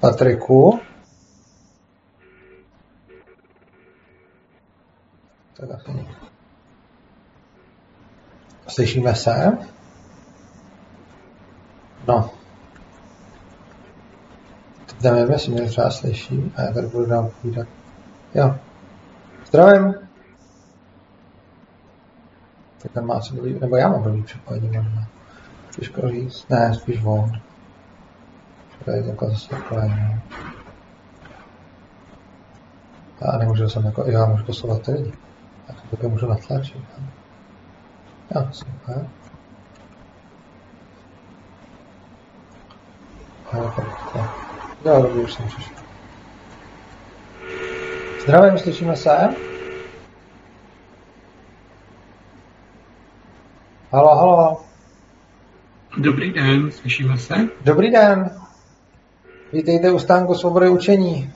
[0.00, 0.80] Patriku?
[5.54, 6.14] Tak asi nikdo.
[8.68, 9.58] Slyšíme se?
[12.08, 12.30] No.
[15.02, 17.68] Nevím, jestli mě třeba slyší a já tady budu dál povídat.
[18.34, 18.56] Jo.
[19.46, 19.94] Zdravím.
[22.82, 25.08] Tak tam má asi blbý, nebo já mám blbý připojení možná.
[25.76, 26.48] Těžko říct.
[26.48, 27.32] Ne, spíš on.
[28.84, 30.20] Tady je takhle zase kolejný.
[33.20, 35.12] Já nemůžu jsem jako, já můžu posouvat ty lidi.
[35.68, 36.82] Já to také můžu natlačit.
[36.98, 37.10] Ne?
[38.34, 39.08] Jo, super.
[43.54, 43.72] Jo,
[44.14, 44.51] Jo,
[44.84, 45.76] dobrý, už jsem přišel.
[48.22, 49.28] Zdravím, slyšíme se?
[53.90, 54.60] Halo, halo.
[55.98, 57.34] Dobrý den, slyšíme se?
[57.64, 58.30] Dobrý den.
[59.52, 61.32] Vítejte u stánku svobody učení.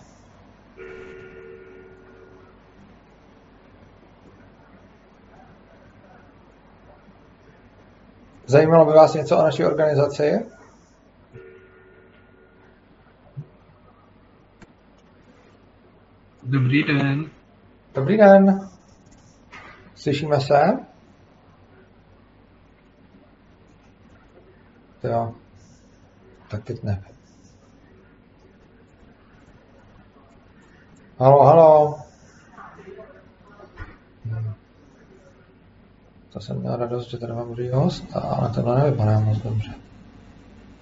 [8.46, 10.55] Zajímalo by vás něco o naší organizaci?
[16.56, 17.30] Dobrý den.
[17.94, 18.68] Dobrý den.
[19.94, 20.60] Slyšíme se?
[25.02, 25.34] Jo.
[26.50, 27.04] Tak teď ne.
[31.18, 31.98] Halo, halo.
[36.32, 39.74] To jsem měl radost, že tady mám druhý host, ale tohle nevypadá moc dobře.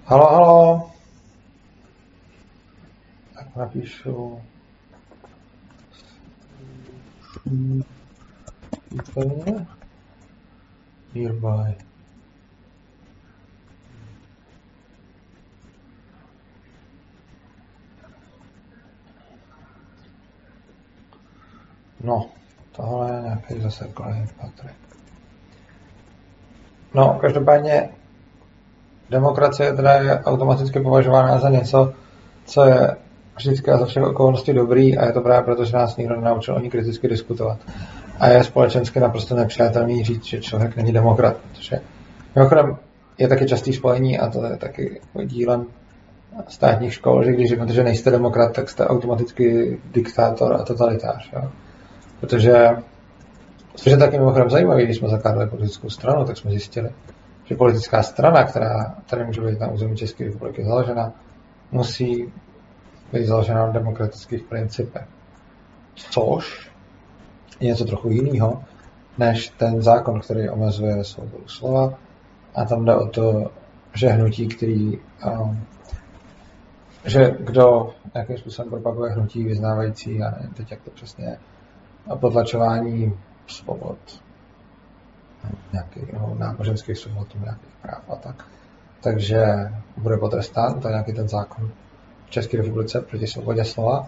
[0.05, 0.91] Halo, halo.
[3.35, 4.41] Tak napíšu
[8.91, 9.67] úplně
[11.15, 11.75] nearby.
[22.05, 22.27] No,
[22.73, 24.75] tohle je nějaký zase kolejný Patrik.
[26.95, 27.91] No, každopádně
[29.11, 31.93] demokracie teda je automaticky považována za něco,
[32.45, 32.97] co je
[33.37, 36.61] vždycky a za všech okolností dobrý a je to právě proto, že nás nikdo nenaučil
[36.61, 37.59] ní kriticky diskutovat.
[38.21, 41.81] A je společensky naprosto nepřijatelný říct, že člověk není demokrat, protože
[42.37, 42.77] mimochodem
[43.19, 45.67] je taky častý spojení a to je taky dílem
[46.49, 51.33] státních škol, že když řeknete, že nejste demokrat, tak jste automaticky diktátor a totalitář.
[51.33, 51.51] Jo?
[52.21, 52.69] Protože,
[53.75, 56.91] což je taky mimochodem zajímavé, když jsme zakládali politickou stranu, tak jsme zjistili,
[57.45, 61.13] že politická strana, která tady může být na území České republiky založena,
[61.73, 62.33] musí
[63.15, 65.07] být založena na demokratických principech.
[65.95, 66.71] Což
[67.61, 68.65] je něco trochu jiného,
[69.19, 71.95] než ten zákon, který omezuje svobodu slova.
[72.55, 73.51] A tam jde o to,
[73.95, 74.99] že hnutí, který,
[75.41, 75.65] um,
[77.05, 81.39] že kdo nějakým způsobem propaguje hnutí vyznávající, já nevím teď, jak to přesně je,
[82.09, 83.99] a potlačování svobod,
[85.73, 88.45] nějakých no, náboženských svobod, nějakých práv a tak.
[89.01, 89.45] Takže
[89.97, 91.71] bude potrestán, to je nějaký ten zákon
[92.27, 94.07] v České republice proti svobodě slova,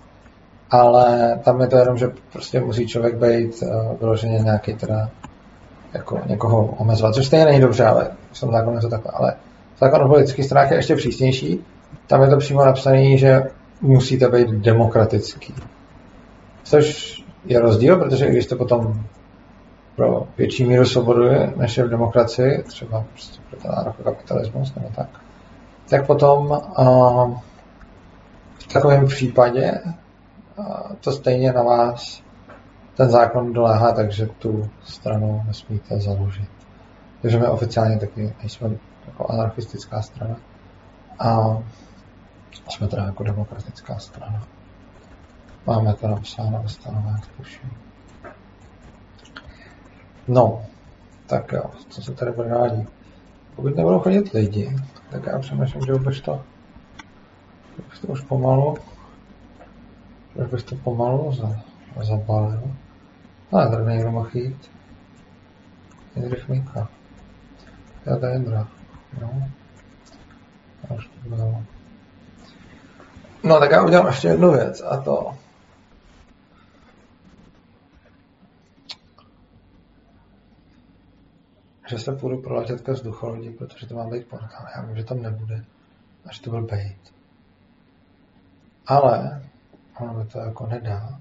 [0.71, 5.11] ale tam je to jenom, že prostě musí člověk být uh, vyloženě nějaký teda
[5.93, 9.13] jako někoho omezovat, což stejně není dobře, ale v tom zákonu je to takhle.
[9.15, 9.35] Ale
[9.81, 11.65] zákon o politických stranách je ještě přísnější.
[12.07, 13.43] Tam je to přímo napsané, že
[13.81, 15.55] musíte být demokratický.
[16.65, 19.05] Což je rozdíl, protože když to potom
[19.97, 25.09] pro větší míru svobodu než je v demokracii, třeba prostě pro ten anarchokapitalismus nebo tak,
[25.91, 27.39] tak potom uh,
[28.69, 29.81] v takovém případě
[31.01, 32.23] to stejně na vás
[32.97, 36.49] ten zákon doléhá, takže tu stranu nesmíte založit.
[37.23, 38.71] Takže my oficiálně taky nejsme
[39.07, 40.37] jako anarchistická strana
[41.19, 41.59] a
[42.69, 44.43] jsme teda jako demokratická strana.
[45.67, 47.71] Máme to napsáno ve stanovách, tuším.
[50.29, 50.63] No,
[51.27, 52.71] tak jo, co se tady bude dál
[53.57, 54.77] Pokud nebudou chodit lidi,
[55.11, 56.43] tak já přemýšlím, že vůbec to
[57.89, 58.77] Už to už pomalu,
[60.35, 61.63] už bych to pomalu za,
[62.03, 62.63] zabalil.
[63.53, 64.71] Ale tady někdo mohl jít.
[66.17, 66.89] Jindřich Mika.
[68.07, 68.69] Já to Jindra.
[69.21, 69.51] No.
[70.91, 71.63] A už to bylo.
[73.45, 75.35] No tak já udělám ještě jednu věc a to
[81.89, 84.67] že se půjdu proletět ke vzducholodi, protože to má být portál.
[84.77, 85.65] Já vím, že tam nebude,
[86.27, 87.16] až to byl bejt.
[88.87, 89.43] Ale
[90.01, 91.21] ono mi to jako nedá.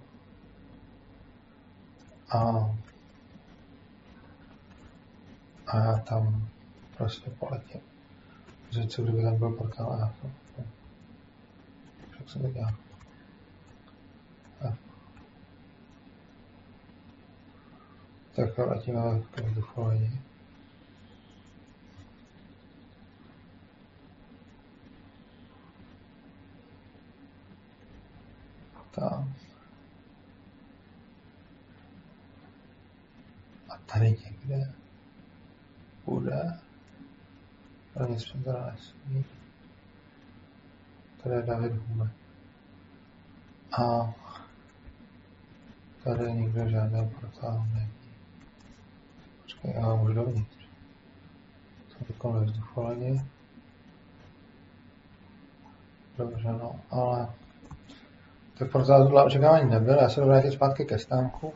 [2.30, 2.40] A,
[5.68, 6.48] a já tam
[6.98, 7.82] prostě poletím.
[8.70, 10.30] Že co kdyby tam byl portál a já to...
[12.20, 12.74] Jak se to dělá?
[18.36, 20.12] Tak letíme ke vzducholodi.
[28.96, 29.28] Tak.
[33.70, 34.74] A tady někde
[36.06, 36.60] bude,
[37.96, 38.76] ale nic mi teda.
[41.24, 42.12] Tady je David Hume.
[43.82, 44.14] A
[46.04, 47.92] tady nikde žádný portál není.
[49.42, 50.68] Počkej, já můžu dovnitř.
[51.90, 53.26] Jsem teď ve vzducholedě.
[56.18, 57.34] Dobře, no, ale
[58.58, 61.54] tak portál tohle očekávání nebyl, já se jdu vrátit zpátky ke stánku.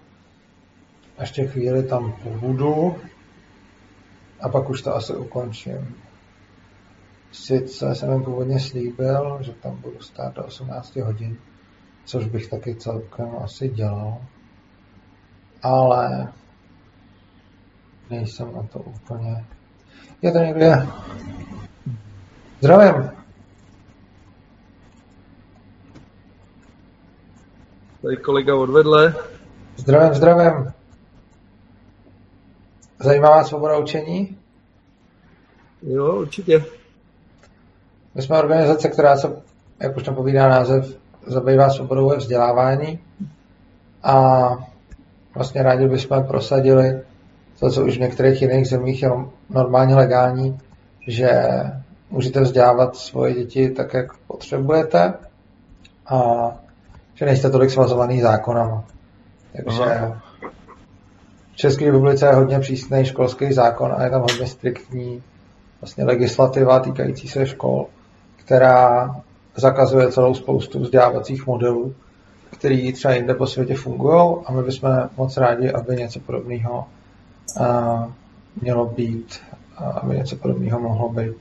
[1.20, 2.96] Ještě chvíli tam pobudu
[4.42, 5.96] a pak už to asi ukončím.
[7.32, 11.38] Sice jsem jim původně slíbil, že tam budu stát do 18 hodin,
[12.06, 14.18] což bych taky celkem asi dělal.
[15.64, 16.34] Ale
[18.10, 19.46] nejsem na to úplně...
[20.22, 20.88] Je to někde...
[22.60, 23.19] Zdravím!
[28.02, 29.16] Tady kolega odvedle.
[29.78, 30.72] Zdravím, zdravím.
[33.00, 34.38] Zajímá vás svoboda učení?
[35.82, 36.66] Jo, určitě.
[38.16, 39.42] My jsme organizace, která se,
[39.80, 40.98] jak už napovídá název,
[41.28, 43.00] zabývá svobodou ve vzdělávání
[44.04, 44.50] a
[45.36, 47.02] vlastně rádi bychom prosadili
[47.60, 49.10] to, co už v některých jiných zemích je
[49.50, 50.60] normálně legální,
[51.08, 51.30] že
[52.10, 55.14] můžete vzdělávat svoje děti tak, jak potřebujete
[56.08, 56.50] a
[57.20, 58.84] že nejste tolik svazovaný zákonama.
[59.56, 60.22] Takže Aha.
[61.52, 65.24] v České republice je hodně přísný školský zákon a je tam hodně striktní
[65.82, 67.86] vlastně legislativa týkající se škol,
[68.36, 69.16] která
[69.56, 71.96] zakazuje celou spoustu vzdělávacích modelů,
[72.50, 76.86] který třeba jinde po světě fungují a my bychom moc rádi, aby něco podobného
[78.62, 79.40] mělo být,
[80.02, 81.36] aby něco podobného mohlo být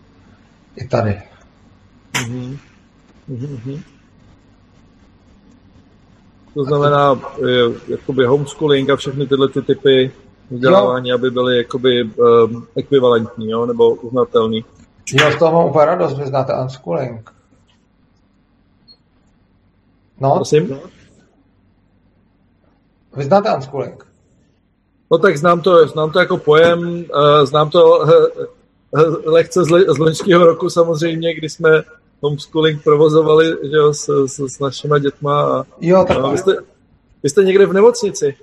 [0.76, 1.22] i tady.
[2.12, 2.58] Mm-hmm.
[3.30, 3.97] Mm-hmm.
[6.54, 7.20] To znamená
[7.88, 10.12] jakoby homeschooling a všechny tyhle ty typy
[10.50, 14.64] vzdělávání, aby byly jakoby um, ekvivalentní, jo, nebo uznatelný.
[15.12, 17.30] Jo, z toho mám úplně radost, vy znáte unschooling.
[20.20, 20.34] No.
[20.34, 20.80] Prosím?
[23.16, 24.06] Vy znáte unschooling?
[25.10, 28.10] No tak znám to, znám to jako pojem, uh, znám to uh,
[28.90, 31.82] uh, lehce z, z loňského roku samozřejmě, kdy jsme
[32.20, 35.60] homeschooling provozovali že jo, s, s, s našima dětma.
[35.60, 36.52] A, jo, tak a vy, jste,
[37.22, 38.36] vy jste někde v nemocnici.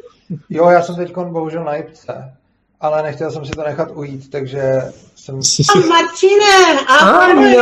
[0.49, 2.33] Jo, já jsem teď bohužel na jipce,
[2.81, 4.81] ale nechtěl jsem si to nechat ujít, takže
[5.15, 5.39] jsem...
[5.75, 7.55] Oh, Martina, ahoj.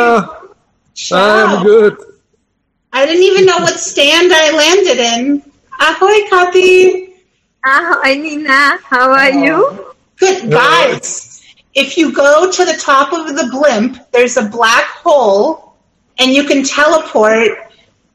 [1.11, 1.93] I'm good.
[2.93, 5.41] I didn't even know what stand I landed in.
[5.79, 7.09] Ahoy, Kapi.
[7.65, 8.77] Ahoy, Nina.
[8.89, 9.79] How are you?
[10.19, 11.41] Good, guys.
[11.73, 15.62] If you go to the top of the blimp, there's a black hole,
[16.19, 17.51] and you can teleport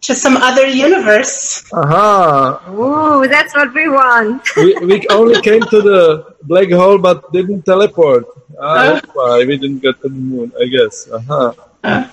[0.03, 1.65] to some other universe.
[1.73, 2.63] Aha.
[2.71, 4.43] Ooh, that's what we want.
[4.57, 8.27] we, we only came to the black hole but didn't teleport.
[8.61, 11.09] Ah, uh, why we didn't get to the moon, I guess.
[11.11, 11.55] Aha.
[11.85, 12.05] Uh,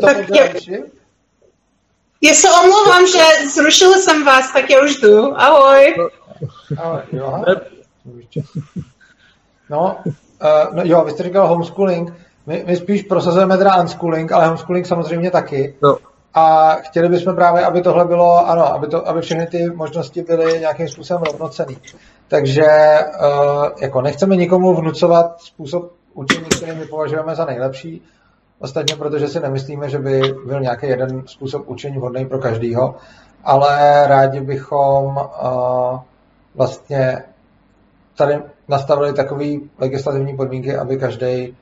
[0.00, 0.84] tak je,
[2.20, 5.40] já se omlouvám, že zrušil jsem vás, tak já už jdu.
[5.40, 5.94] Ahoj.
[6.78, 7.44] Ahoj, jo.
[9.70, 12.12] No, uh, no jo, vy jste říkal homeschooling.
[12.48, 15.74] My, my spíš prosazujeme teda unschooling, ale homeschooling samozřejmě taky.
[15.82, 15.96] No.
[16.34, 20.60] A chtěli bychom právě, aby tohle bylo, ano, aby, to, aby všechny ty možnosti byly
[20.60, 21.78] nějakým způsobem rovnocený.
[22.28, 28.02] Takže uh, jako nechceme nikomu vnucovat způsob učení, který my považujeme za nejlepší,
[28.58, 32.94] ostatně protože si nemyslíme, že by byl nějaký jeden způsob učení vhodný pro každýho,
[33.44, 35.98] ale rádi bychom uh,
[36.54, 37.24] vlastně
[38.16, 38.38] tady
[38.68, 39.44] nastavili takové
[39.78, 41.56] legislativní podmínky, aby každý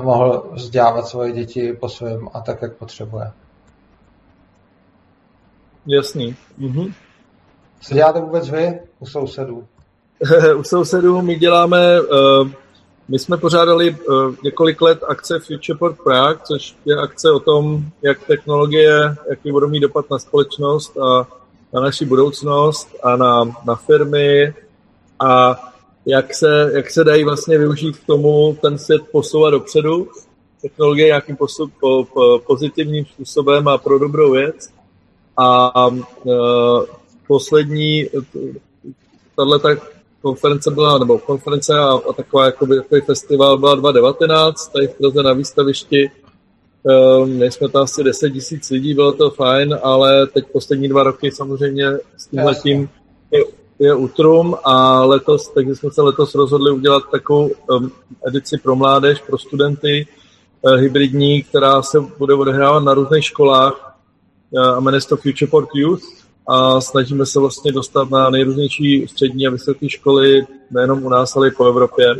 [0.00, 3.32] mohl vzdělávat svoje děti po svém a tak, jak potřebuje.
[5.86, 6.36] jasný.
[6.58, 6.92] Mhm.
[7.80, 9.66] Co děláte vůbec vy u sousedů?
[10.56, 12.48] u sousedů my děláme, uh,
[13.08, 18.26] my jsme pořádali uh, několik let akce Futureport Prague, což je akce o tom, jak
[18.26, 21.26] technologie, jaký budou mít dopad na společnost a
[21.72, 24.54] na naši budoucnost a na, na firmy
[25.20, 25.60] a
[26.06, 30.08] jak se, jak se dají vlastně využít k tomu ten svět posouvat dopředu,
[30.62, 34.70] technologie nějakým postup, po, po, pozitivním způsobem a pro dobrou věc.
[35.36, 36.84] A uh,
[37.26, 38.06] poslední,
[39.36, 39.68] tahle ta
[40.22, 45.22] konference byla, nebo konference a, a taková jakoby, takový festival byla 2019, tady v Praze
[45.22, 46.10] na výstavišti.
[46.82, 51.30] Um, nejsme tam asi 10 tisíc lidí, bylo to fajn, ale teď poslední dva roky
[51.30, 51.86] samozřejmě
[52.16, 52.88] s tímhletím
[53.30, 53.44] je,
[53.78, 57.92] je utrum a letos, takže jsme se letos rozhodli udělat takovou um,
[58.28, 60.06] edici pro mládež, pro studenty,
[60.62, 63.96] uh, hybridní, která se bude odehrávat na různých školách
[64.50, 66.02] uh, a jmenuje se to Futureport Youth
[66.48, 71.48] a snažíme se vlastně dostat na nejrůznější střední a vysoké školy, nejenom u nás, ale
[71.48, 72.16] i po Evropě.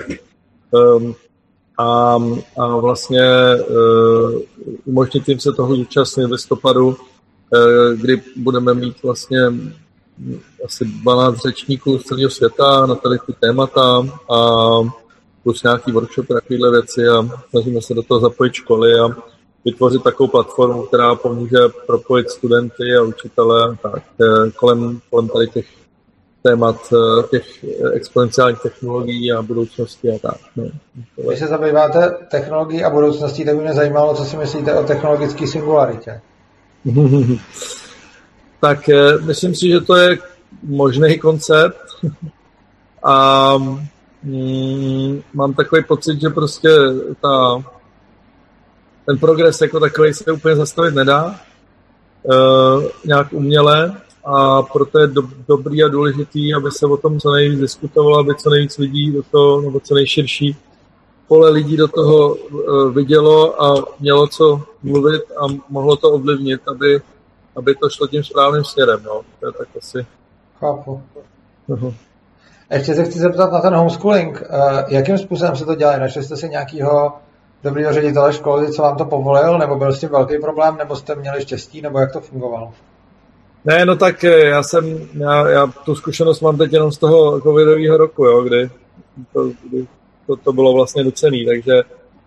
[0.71, 1.15] Um,
[1.79, 2.19] a,
[2.59, 3.23] a vlastně
[3.71, 4.41] uh,
[4.85, 6.97] umožnit jim se toho zúčastnit v listopadu, uh,
[7.97, 9.39] kdy budeme mít vlastně
[10.65, 14.61] asi 12 řečníků z celého světa na tady ty témata a
[15.43, 19.09] plus nějaký workshop takovéhle věci a snažíme se do toho zapojit školy a
[19.65, 25.49] vytvořit takovou platformu, která pomůže propojit studenty a učitele a tak, eh, kolem, kolem tady
[25.49, 25.67] těch
[26.43, 30.37] témat eh, těch exponenciálních technologií a budoucnosti a tak.
[30.57, 30.65] No.
[31.27, 35.47] Když se zabýváte technologií a budoucností, tak by mě zajímalo, co si myslíte o technologické
[35.47, 36.21] singularitě.
[38.65, 40.19] tak eh, myslím si, že to je
[40.63, 41.77] možný koncept.
[43.05, 43.59] A
[44.23, 46.69] mm, mám takový pocit, že prostě
[47.21, 47.63] ta
[49.07, 51.35] ten progres jako takový se úplně zastavit nedá
[52.23, 54.01] uh, nějak uměle.
[54.25, 58.35] A proto je do, dobrý a důležitý, aby se o tom co nejvíc diskutovalo, aby
[58.35, 60.57] co nejvíc lidí do toho, nebo co nejširší
[61.29, 67.03] pole lidí do toho uh, vidělo a mělo co mluvit a mohlo to ovlivnit, aby,
[67.57, 69.03] aby to šlo tím správným směrem.
[69.03, 69.21] No.
[69.41, 70.07] To je tak asi.
[70.61, 71.03] Chápu.
[71.69, 71.95] Uh-huh.
[72.71, 74.43] Ještě se chci zeptat na ten homeschooling.
[74.43, 75.99] Uh, jakým způsobem se to dělá?
[75.99, 77.13] Našli jste si nějakého
[77.63, 81.15] dobrýho ředitele školy, co vám to povolil, nebo byl s tím velký problém, nebo jste
[81.15, 82.73] měli štěstí, nebo jak to fungovalo?
[83.65, 87.41] Ne, no tak eh, já jsem, já, já tu zkušenost mám teď jenom z toho
[87.41, 88.71] covidového roku, jo, kdy,
[89.33, 89.87] to, kdy
[90.27, 91.83] to, to bylo vlastně docený, takže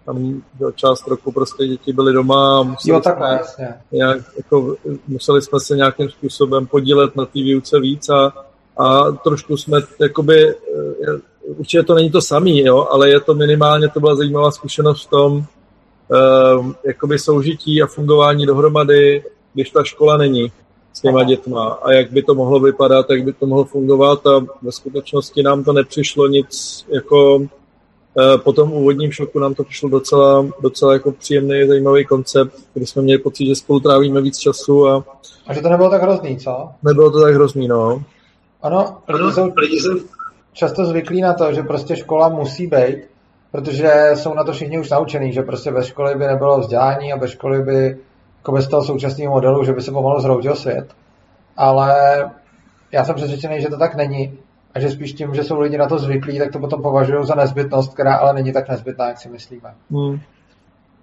[0.08, 3.82] tam jo, část roku prostě děti byly doma a museli, jo, takhle, jsme, jasně.
[3.92, 4.76] nějak, jako,
[5.08, 8.34] museli jsme se nějakým způsobem podílet na té výuce víc a,
[8.78, 13.90] a trošku jsme jakoby, eh, určitě to není to samý, jo, ale je to minimálně,
[13.90, 20.18] to byla zajímavá zkušenost v tom, uh, jakoby soužití a fungování dohromady, když ta škola
[20.18, 20.52] není
[20.94, 24.46] s těma dětma a jak by to mohlo vypadat, jak by to mohlo fungovat a
[24.62, 27.48] ve skutečnosti nám to nepřišlo nic jako
[28.44, 33.02] po tom úvodním šoku nám to přišlo docela, docela jako příjemný, zajímavý koncept, kdy jsme
[33.02, 35.04] měli pocit, že spolu trávíme víc času a...
[35.48, 36.70] A že to nebylo tak hrozný, co?
[36.84, 38.04] Nebylo to tak hrozný, no.
[38.62, 40.00] Ano, lidi jsou, lidi jsou
[40.54, 42.98] často zvyklí na to, že prostě škola musí být,
[43.52, 47.18] protože jsou na to všichni už naučený, že prostě bez školy by nebylo vzdělání a
[47.18, 47.98] bez školy by
[48.38, 50.94] jako bez toho současného modelu, že by se pomalu zhroutil svět.
[51.58, 51.96] Ale
[52.92, 54.38] já jsem přesvědčený, že to tak není
[54.78, 57.36] a že spíš tím, že jsou lidi na to zvyklí, tak to potom považují za
[57.36, 59.76] nezbytnost, která ale není tak nezbytná, jak si myslíme.
[59.92, 60.20] Hmm.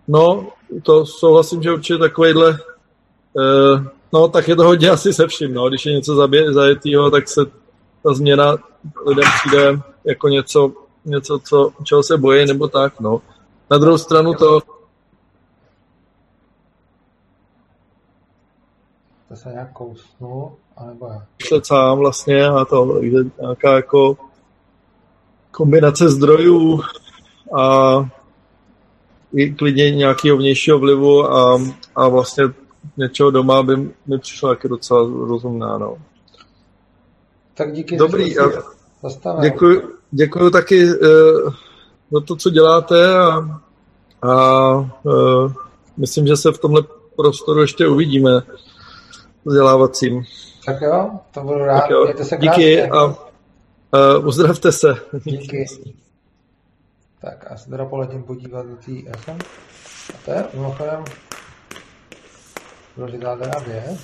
[0.09, 0.49] No,
[0.83, 2.59] to souhlasím, že určitě takovýhle
[3.39, 5.69] eh, no, tak je to hodně asi se vším, no.
[5.69, 7.41] Když je něco zajetýho, tak se
[8.03, 8.57] ta změna
[9.07, 10.73] lidem přijde jako něco,
[11.05, 13.23] něco co, čeho se bojí, nebo tak, no.
[13.71, 14.61] Na druhou stranu to...
[19.29, 21.65] To se nějak kousnu, anebo jak?
[21.65, 24.17] Sám vlastně a to, takže nějaká jako
[25.51, 26.81] kombinace zdrojů
[27.59, 27.95] a
[29.35, 31.61] i klidně nějakého vnějšího vlivu a,
[31.97, 32.45] a vlastně
[32.97, 33.77] něčeho doma by
[34.07, 35.97] mi přišlo taky docela rozumná, no.
[37.55, 37.97] Tak díky.
[37.97, 38.45] Dobrý, a
[39.43, 41.55] děkuji, děkuji taky uh,
[42.11, 43.61] za to, co děláte a,
[44.23, 45.53] a uh,
[45.97, 46.83] myslím, že se v tomhle
[47.17, 48.43] prostoru ještě uvidíme
[49.45, 50.23] vzdělávacím.
[50.67, 51.81] Tak jo, to budu rád.
[51.81, 52.25] Tak jo.
[52.25, 53.15] se Díky a uh,
[54.27, 54.95] uzdravte se.
[55.25, 55.67] Díky.
[57.21, 59.39] Tak a se teda poletím podívat do té FM.
[60.15, 61.05] A to je mimochodem
[62.97, 64.01] důležitá teda věc.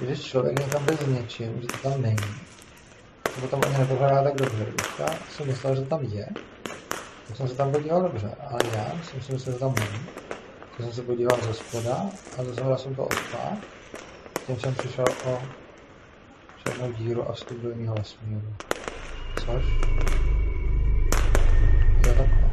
[0.00, 2.16] Když člověk někam bez něčím, že to tam není,
[3.22, 4.66] to potom ani nepořádá tak dobře.
[4.98, 6.28] Já jsem myslel, že tam je,
[7.28, 10.06] tak jsem se tam podíval dobře, ale já jsem si myslel, že tam není.
[10.76, 12.06] Tak jsem se podíval ze spoda
[12.38, 13.56] a zhora jsem to odpál.
[14.48, 15.42] Tím jsem přišel o
[16.64, 18.54] černou díru a vstup do jiného vesmíru.
[19.40, 19.64] Což?
[22.06, 22.50] Je takhle.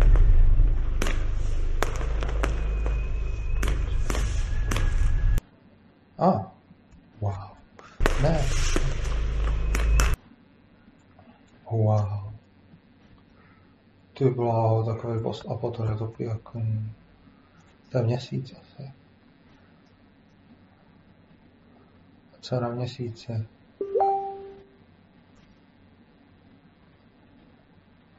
[6.17, 6.51] A, ah,
[7.21, 7.33] wow.
[8.21, 8.45] Ne.
[11.71, 12.31] Wow.
[14.13, 15.85] Ty bláho, takový post a to
[16.19, 16.61] jako...
[17.91, 18.91] To je měsíc asi.
[22.34, 23.47] A co na měsíci?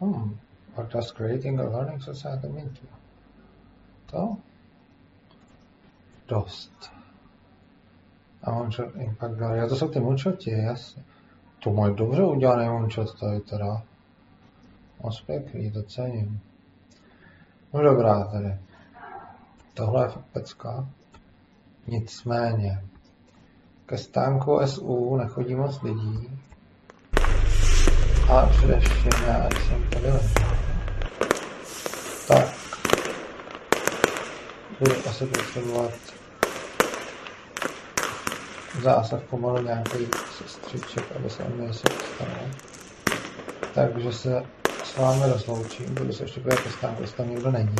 [0.01, 0.39] Hmm.
[0.77, 2.97] What does creating a learning society mean to you?
[4.07, 4.37] To?
[6.29, 6.91] Dost.
[8.43, 9.69] A moonshot impact gallery.
[9.69, 11.05] To jsou ty moonshoty, jasně.
[11.59, 13.83] To mají dobře udělaný moonshot tady teda.
[15.03, 16.41] Moc pěkný, to cením.
[17.75, 18.59] No dobrá tady.
[19.75, 20.89] Tohle je fakt pecka.
[21.87, 22.83] Nicméně.
[23.87, 26.29] Ke stánku SU nechodí moc lidí.
[28.29, 30.07] A především já jsem tady.
[32.29, 32.47] Tak.
[34.79, 35.93] Budu asi potřebovat
[38.83, 40.07] zásah pomalu nějaký
[40.39, 42.49] sestřiček, aby se mi se stalo.
[43.75, 44.43] Takže se
[44.85, 47.77] s vámi rozloučím, budu se ještě podívat stánku, jestli tam nikdo není.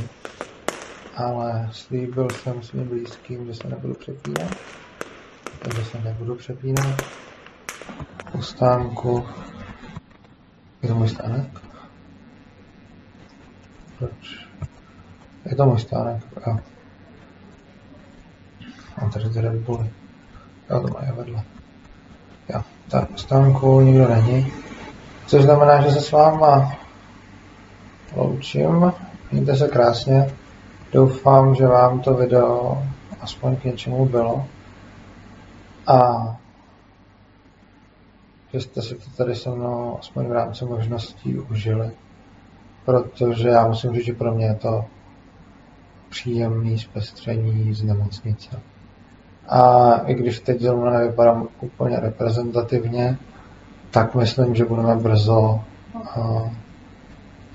[1.17, 4.57] Ale slíbil jsem svým blízkým, že se nebudu přepínat.
[5.67, 7.03] Takže se nebudu přepínat.
[8.33, 9.27] U stánku.
[10.83, 11.61] Je to můj stánek?
[13.99, 14.47] Proč?
[15.45, 16.59] Je to můj stánek, jo.
[19.01, 19.91] Mám tady ty Red Bully.
[20.71, 21.43] Jo, to mají vedle.
[22.49, 24.53] Jo, tak u stánku nikdo není.
[25.27, 26.77] Což znamená, že se s váma
[28.17, 28.93] loučím.
[29.33, 30.35] Mějte se krásně.
[30.93, 32.83] Doufám, že vám to video
[33.21, 34.47] aspoň k něčemu bylo.
[35.87, 36.27] A
[38.53, 41.91] že jste si to tady se mnou aspoň v rámci možností užili.
[42.85, 44.85] Protože já musím říct, že pro mě je to
[46.09, 48.61] příjemný zpestření z nemocnice.
[49.49, 53.19] A i když teď zrovna nevypadám úplně reprezentativně,
[53.91, 55.61] tak myslím, že budeme brzo
[56.17, 56.49] uh,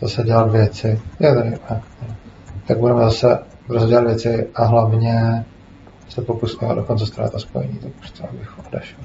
[0.02, 1.02] zase dělat věci.
[1.20, 1.58] Je tady,
[2.68, 5.46] tak, budeme zase brzo dělat věci a hlavně
[6.12, 9.00] se pokusíme dokonce ztráta spojení, tak už to abych odešel.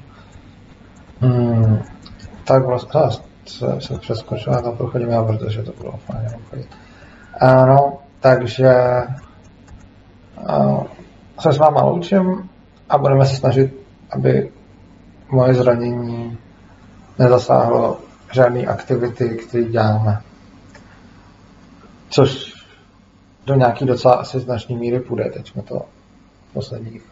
[1.21, 1.79] Hmm,
[2.45, 3.01] tak vlastně
[3.47, 6.69] se, se přeskočil na to prochodím já, protože to bylo fajn jenom chodit.
[7.41, 8.75] Ano, takže
[10.49, 10.85] uh,
[11.41, 12.51] se s váma loučím
[12.89, 13.75] a budeme se snažit,
[14.11, 14.53] aby
[15.31, 16.39] moje zranění
[17.19, 17.99] nezasáhlo
[18.33, 20.21] žádné aktivity, které děláme.
[22.09, 22.55] Což
[23.47, 25.31] do nějaký docela asi značné míry půjde.
[25.31, 25.83] Teď jsme to
[26.53, 27.03] posledních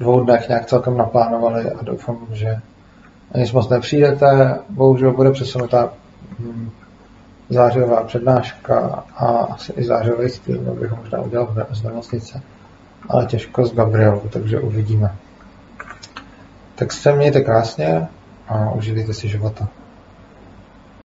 [0.00, 2.56] dvou dnech nějak celkem naplánovali a doufám, že
[3.32, 4.58] ani moc nepřijdete.
[4.68, 5.92] Bohužel bude přesunutá
[6.38, 6.70] hm,
[7.48, 12.42] zářivá přednáška a asi i zářivý stream, bych ho možná udělal z nemocnice.
[13.08, 15.14] Ale těžko s Gabrielou, takže uvidíme.
[16.74, 18.08] Tak se mějte krásně
[18.48, 19.68] a užívejte si života.